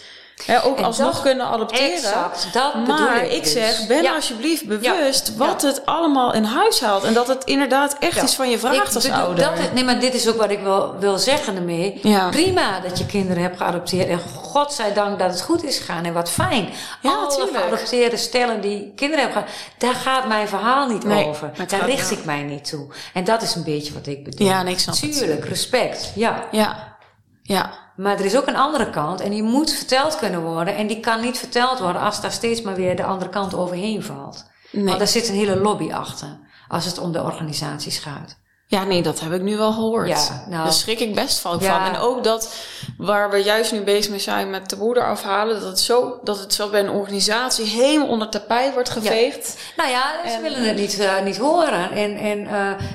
[0.65, 1.93] ook En alsnog dat- kunnen adopteren.
[1.93, 3.53] Exact, dat maar ik ik dus.
[3.53, 4.15] zeg, ben Ja.
[4.15, 5.35] alsjeblieft bewust Ja.
[5.47, 7.05] wat het allemaal in huis haalt.
[7.05, 9.45] En dat het inderdaad echt iets van je vraagt Ik als bedoel, ouder.
[9.45, 12.01] Dat, nee, maar dit is ook wat ik wil, wil zeggen ermee.
[12.31, 14.09] Prima dat je kinderen hebt geadopteerd.
[14.09, 16.05] En godzijdank dat het goed is gegaan.
[16.05, 16.69] En wat fijn.
[17.01, 17.57] Ja, Alle tuurlijk.
[17.57, 19.57] geadopteerde stellen die kinderen hebben gehad.
[19.79, 21.51] Daar gaat mijn verhaal niet Nee, over.
[21.67, 22.87] Daar richt ik mij niet toe.
[23.15, 24.49] En dat is een beetje wat ik bedoel.
[24.49, 24.95] Ja, nee, het.
[25.19, 26.13] Tuurlijk, respect.
[26.15, 26.45] Ja.
[26.51, 26.97] Ja,
[27.43, 27.81] ja.
[27.97, 29.21] Maar er is ook een andere kant.
[29.21, 30.77] En die moet verteld kunnen worden.
[30.77, 34.03] En die kan niet verteld worden als daar steeds maar weer de andere kant overheen
[34.03, 34.51] valt.
[34.71, 34.85] Nee.
[34.85, 36.39] Want daar zit een hele lobby achter.
[36.69, 38.41] Als het om de organisaties gaat.
[38.73, 40.09] Ja, nee, dat heb ik nu wel gehoord.
[40.09, 40.63] Ja, nou.
[40.65, 41.59] Daar schrik ik best van.
[41.61, 41.85] Ja.
[41.85, 41.95] van.
[41.95, 42.55] En ook dat
[42.99, 46.39] waar we juist nu bezig mee zijn met de boeder afhalen, dat het zo, dat
[46.39, 49.57] het zo bij een organisatie helemaal onder tapijt wordt geveegd.
[49.77, 51.91] Nou ja, ze En- willen het niet, eh, niet horen.
[51.91, 52.47] En, en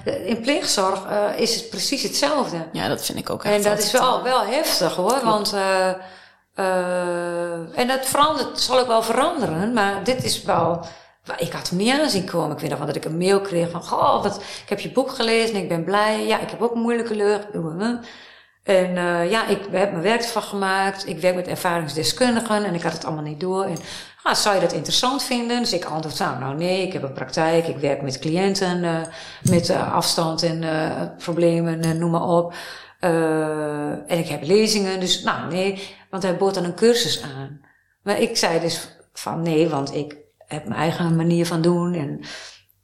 [0.05, 2.57] eh, in pleegzorg eh, is het precies hetzelfde.
[2.71, 5.19] Ja, dat vind ik ook echt En dat is wel, wel heftig hoor.
[5.23, 5.89] Want, eh,
[6.55, 9.73] eh, en dat verandert, zal ook wel veranderen.
[9.73, 10.85] Maar dit is wel.
[11.37, 12.55] Ik had hem niet aan zien komen.
[12.55, 15.09] Ik weet nog dat ik een mail kreeg van: Goh, wat, ik heb je boek
[15.09, 16.25] gelezen en ik ben blij.
[16.25, 17.47] Ja, ik heb ook moeilijke lucht.
[18.67, 21.07] En eh, ja, ik heb mijn werk ervan gemaakt.
[21.07, 23.63] Ik werk met ervaringsdeskundigen en ik had het allemaal niet door.
[23.63, 23.77] En
[24.23, 25.59] ah, zou je dat interessant vinden?
[25.59, 27.67] Dus ik antwoord, nou, nou nee, ik heb een praktijk.
[27.67, 29.01] Ik werk met cliënten, eh,
[29.41, 30.63] met eh, afstand en
[31.17, 32.53] problemen, en noem maar op.
[32.99, 37.61] En ik heb lezingen, dus nou nee, want hij bood dan een cursus aan.
[38.03, 41.93] Maar ik zei dus van nee, want ik heb mijn eigen manier van doen.
[41.93, 42.19] En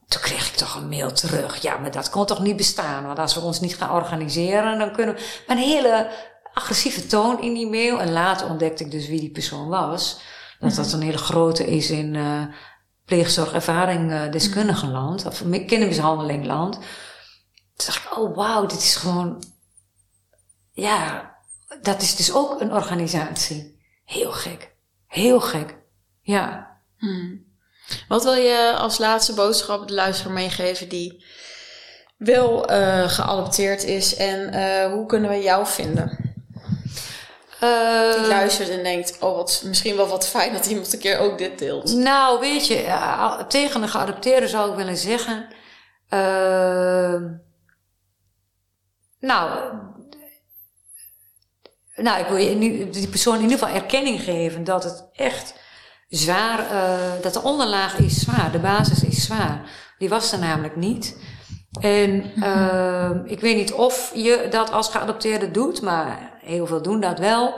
[0.08, 1.62] toen kreeg ik toch een mail terug.
[1.62, 3.06] Ja, maar dat kon toch niet bestaan?
[3.06, 5.42] Want als we ons niet gaan organiseren, dan kunnen we...
[5.48, 6.12] Maar een hele
[6.54, 8.00] agressieve toon in die mail.
[8.00, 10.22] En later ontdekte ik dus wie die persoon was.
[10.60, 12.44] Dat dat een hele grote is in eh
[13.06, 15.26] pleegzorgervaring eh deskundigenland.
[15.26, 16.74] Of kindermishandelingland.
[16.74, 19.44] Toen dacht ik, oh wauw, dit is gewoon...
[20.72, 21.32] Ja,
[21.82, 23.82] dat is dus ook een organisatie.
[24.06, 24.76] Heel gek.
[25.08, 25.78] Heel gek.
[26.22, 26.78] Ja.
[26.98, 27.53] Hmm.
[28.08, 31.26] Wat wil je als laatste boodschap de luisteraar meegeven die
[32.18, 36.18] wel eh, geadopteerd is en eh, hoe kunnen we jou vinden?
[37.60, 41.20] Eh, Die luistert en denkt, oh wat, misschien wel wat fijn dat iemand een keer
[41.20, 41.94] ook dit deelt.
[41.94, 45.48] Nou, weet je, tegen een geadopteerde zou ik willen zeggen.
[46.10, 47.22] eh,
[49.20, 49.74] nou,
[51.96, 55.54] nou, ik wil je die persoon in ieder geval erkenning geven dat het echt
[56.20, 59.62] zwaar, eh, dat de onderlaag is zwaar, de basis is zwaar.
[59.98, 61.18] Die was er namelijk niet.
[61.80, 67.00] En eh, ik weet niet of je dat als geadopteerde doet, maar heel veel doen
[67.00, 67.54] dat wel.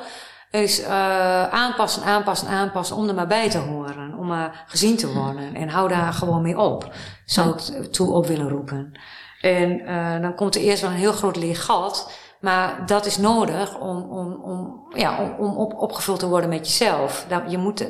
[0.52, 4.16] Is eh, aanpassen, aanpassen, aanpassen om er maar bij te horen.
[4.18, 5.56] Om maar gezien te worden.
[5.56, 6.94] En hou daar gewoon mee op.
[7.26, 9.00] Zou ik toe op willen roepen.
[9.42, 12.12] En eh, dan komt er eerst wel een heel groot leeg gat.
[12.40, 16.68] Maar dat is nodig om, om, om, ja, om, om op, opgevuld te worden met
[16.68, 17.26] jezelf.
[17.28, 17.88] Dat, je moet,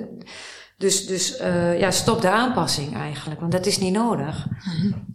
[0.78, 3.40] dus dus eh, ja, stop de aanpassing eigenlijk.
[3.40, 4.48] Want dat is niet nodig.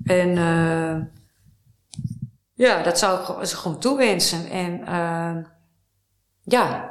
[0.04, 0.96] En eh,
[2.54, 4.50] ja, dat zou ik ze gewoon toewensen.
[4.50, 5.36] En eh,
[6.42, 6.90] ja,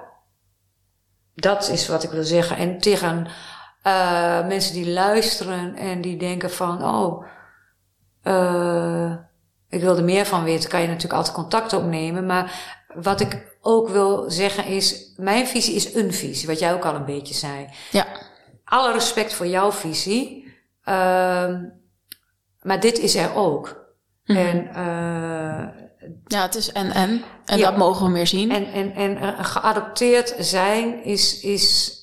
[1.36, 2.58] dat is wat ik wil zeggen.
[2.58, 3.28] En tegen
[4.48, 7.26] mensen die luisteren en die denken van, oh,
[9.70, 12.26] ik wil er meer van weten, kan je natuurlijk altijd contact opnemen.
[12.26, 16.86] Maar wat ik ook wil zeggen is, mijn visie is een visie, wat jij ook
[16.86, 17.68] al een beetje zei.
[17.92, 18.06] Ja.
[18.70, 20.54] Alle respect voor jouw visie,
[20.84, 21.64] ehm,
[22.62, 23.88] maar dit is er ook.
[24.24, 25.68] En, eh,
[26.26, 27.24] Ja, het is en en.
[27.46, 27.70] En Ja.
[27.70, 28.52] dat mogen we meer zien.
[28.52, 31.98] en, en, en eh, geadopteerd zijn is, is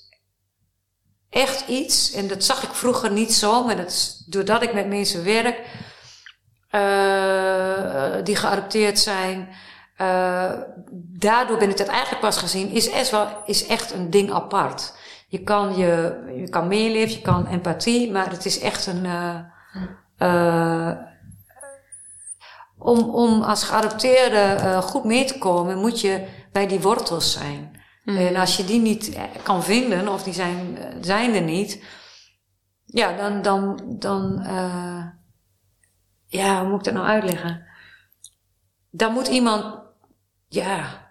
[1.31, 4.87] echt iets, en dat zag ik vroeger niet zo, maar dat is doordat ik met
[4.89, 5.61] mensen werk,
[6.71, 9.49] eh, die geadopteerd zijn,
[11.19, 14.93] daardoor ben ik dat eigenlijk pas gezien, is echt, wel, is echt een ding apart.
[15.29, 19.05] Je kan, je, je kan meeleven, je kan empathie, maar het is echt een.
[19.07, 19.39] eh,
[20.17, 20.97] eh,
[22.79, 27.75] om, om als geadopteerde eh, goed mee te komen, moet je bij die wortels zijn.
[28.05, 31.85] En als je die niet kan vinden, of die zijn, zijn er niet,
[32.85, 34.43] ja, dan, dan, dan
[36.27, 37.67] ja, hoe moet ik dat nou uitleggen?
[38.91, 39.79] Dan moet iemand,
[40.49, 41.06] ja,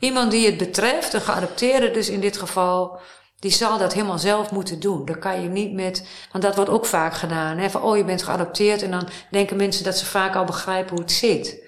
[0.00, 3.00] iemand die het betreft, een geadopteerde dus in dit geval,
[3.38, 5.04] die zal dat helemaal zelf moeten doen.
[5.04, 7.58] Dat kan je niet met, want dat wordt ook vaak gedaan.
[7.58, 7.70] Hè?
[7.70, 11.00] Van, oh, je bent geadopteerd en dan denken mensen dat ze vaak al begrijpen hoe
[11.00, 11.62] het zit.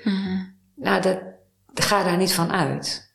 [0.76, 1.18] Nou, dat,
[1.74, 3.09] ga daar niet van uit.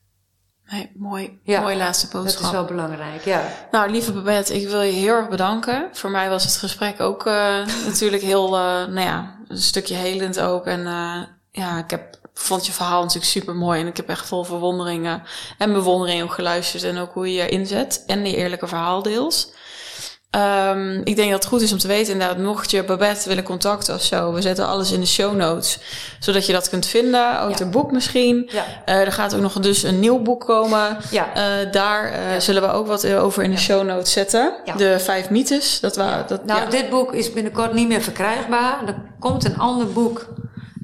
[0.66, 1.40] Nee, mooi.
[1.44, 2.44] Ja, Mooie laatste Dat boodschap.
[2.44, 3.42] is wel belangrijk, ja.
[3.72, 5.90] Nou, lieve Babette, ik wil je heel erg bedanken.
[5.92, 10.40] Voor mij was het gesprek ook eh, natuurlijk heel, eh, nou ja, een stukje helend
[10.40, 10.66] ook.
[10.66, 13.82] En eh, ja, ik heb, vond je verhaal natuurlijk super mooi.
[13.82, 15.14] En ik heb echt vol verwondering eh,
[15.58, 16.84] en bewondering ook geluisterd.
[16.84, 19.54] En ook hoe je je inzet en die eerlijke verhaaldeels.
[20.30, 23.44] Ehm, ik denk dat het goed is om te weten, inderdaad, mocht je Babette willen
[23.44, 25.80] contacten of zo, we zetten alles in de show notes,
[26.20, 27.42] zodat je dat kunt vinden.
[27.42, 27.58] Ook Ja.
[27.58, 28.50] het boek misschien.
[28.52, 28.66] Ja.
[28.86, 30.98] Eh, er gaat ook nog dus een nieuw boek komen.
[31.12, 31.34] Ja.
[31.34, 34.54] Eh, daar eh, zullen we ook wat over in de show notes zetten.
[34.78, 35.80] De vijf mythes.
[35.80, 35.94] Dat
[36.28, 38.88] dat, Nou, dit boek is binnenkort niet meer verkrijgbaar.
[38.88, 40.28] Er komt een ander boek.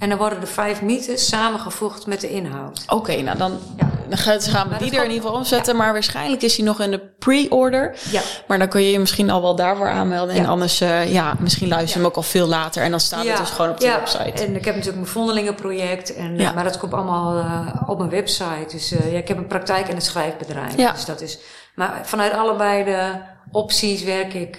[0.02, 2.84] En dan worden de vijf mythes samengevoegd met de inhoud.
[2.88, 3.89] Oké, nou dan Ja.
[4.10, 5.76] dan gaan we die er in ieder geval omzetten.
[5.76, 7.95] Maar waarschijnlijk is hij nog in de pre-order.
[8.12, 8.22] Ja.
[8.47, 10.36] Maar dan kun je je misschien al wel daarvoor aanmelden.
[10.36, 12.84] En anders, eh, ja, misschien luister je hem ook al veel later.
[12.84, 13.97] En dan staat het dus gewoon op de ja.
[13.97, 14.43] website.
[14.45, 16.16] En ik heb natuurlijk mijn vondelingenproject.
[16.16, 16.49] En, Ja.
[16.49, 18.66] eh, Maar dat komt allemaal eh, op mijn website.
[18.72, 20.78] Dus ja, ik heb een praktijk en een schrijfbedrijf.
[20.78, 20.91] Ja.
[20.91, 21.39] Dus dat is,
[21.76, 23.12] maar vanuit allebei de
[23.52, 24.58] opties werk ik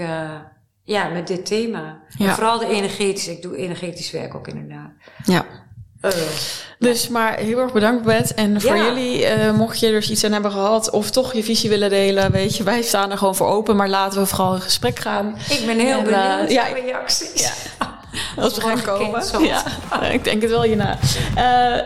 [0.85, 1.99] ja, met dit thema.
[2.18, 2.28] Ja.
[2.28, 3.30] En vooral de energetische.
[3.30, 4.91] Ik doe energetisch werk ook inderdaad.
[5.24, 5.45] Ja.
[6.01, 6.11] Eh,
[6.78, 8.35] Dus maar heel erg bedankt, Bet.
[8.35, 8.85] En voor Ja.
[8.85, 10.91] jullie, eh, mocht je er dus iets aan hebben gehad...
[10.91, 12.62] of toch je visie willen delen, weet je...
[12.62, 15.37] wij staan er gewoon voor open, maar laten we vooral in gesprek gaan.
[15.51, 16.64] ik ben heel En, benieuwd naar ja.
[16.66, 17.51] reacties.
[18.37, 19.45] Als we gaan komen.
[19.45, 19.62] Ja,
[20.12, 20.99] ik denk het wel hierna.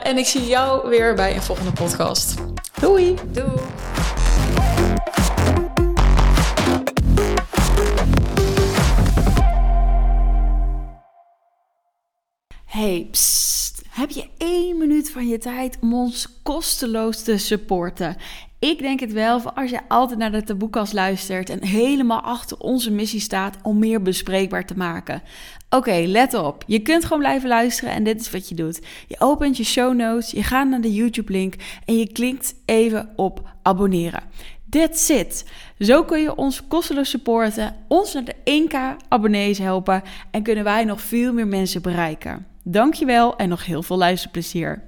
[0.02, 2.34] En ik zie jou weer bij een volgende podcast.
[2.80, 3.14] Doei!
[3.32, 3.50] Doei.
[12.76, 13.10] Hey.
[13.90, 18.16] Heb je één minuut van je tijd om ons kosteloos te supporten?
[18.58, 22.58] Ik denk het wel, voor als je altijd naar de taboekast luistert en helemaal achter
[22.58, 25.22] onze missie staat om meer bespreekbaar te maken.
[25.70, 26.64] Oké, let op.
[26.66, 28.80] Je kunt gewoon blijven luisteren en dit is wat je doet.
[29.08, 31.54] Je opent je show notes, je gaat naar de YouTube-link
[31.84, 34.22] en je klikt even op abonneren.
[34.70, 35.44] That's it.
[35.78, 40.84] Zo kun je ons kosteloos supporten, ons naar de 1k abonnees helpen en kunnen wij
[40.84, 42.55] nog veel meer mensen bereiken.
[42.68, 44.82] Dankjewel en nog heel veel luisterplezier.